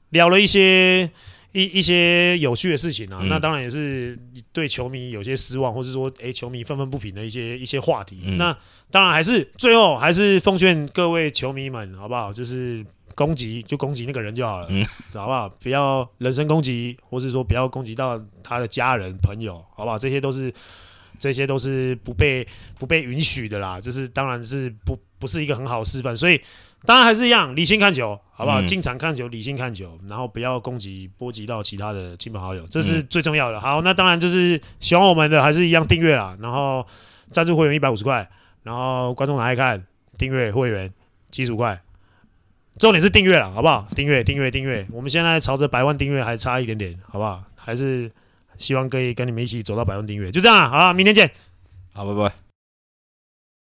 [0.09, 1.03] 聊了一些
[1.51, 4.17] 一一些有趣的事情啊，嗯、那当然也是
[4.51, 8.21] 对球迷有些失望，或是说，哎、欸，球迷愤愤不平的一些一些话题。
[8.25, 8.55] 嗯、那
[8.91, 12.33] 当然还是最后还是奉劝各位球迷们，好不好？
[12.33, 12.85] 就是
[13.15, 15.49] 攻击就攻击那个人就好了，嗯、好不好？
[15.61, 19.97] 不要人身攻击，或是说不要攻击到他的家人朋友，好不好？
[19.97, 20.53] 这些都是
[21.19, 22.47] 这些都是不被
[22.77, 26.41] 不被允许的啦，就是当然是不不是一个很好的示范，所以。
[26.85, 28.61] 当然还是一样，理性看球，好不好？
[28.61, 33.59] 进、嗯、场看球，理性看球，然后不要攻击、波及到其他的亲朋好友，这是最重要的。
[33.59, 36.37] 好，那当然就是喜欢我们的，还是一样订阅啦。
[36.39, 36.87] 然后
[37.31, 38.25] 赞助会员一百五十块，
[38.63, 39.85] 然后观众拿来看，
[40.17, 40.89] 订阅会员
[41.31, 41.77] 七十五块。
[42.77, 43.85] 重点是订阅了，好不好？
[43.93, 44.87] 订阅，订阅，订阅。
[44.89, 47.43] 我们现在朝着百万订阅还差一点点，好不好？
[47.57, 48.09] 还是
[48.59, 50.29] 希望可以跟你们一起走到百万订阅。
[50.31, 51.31] 就这样啊，好，明天见。
[51.91, 52.48] 好，拜拜。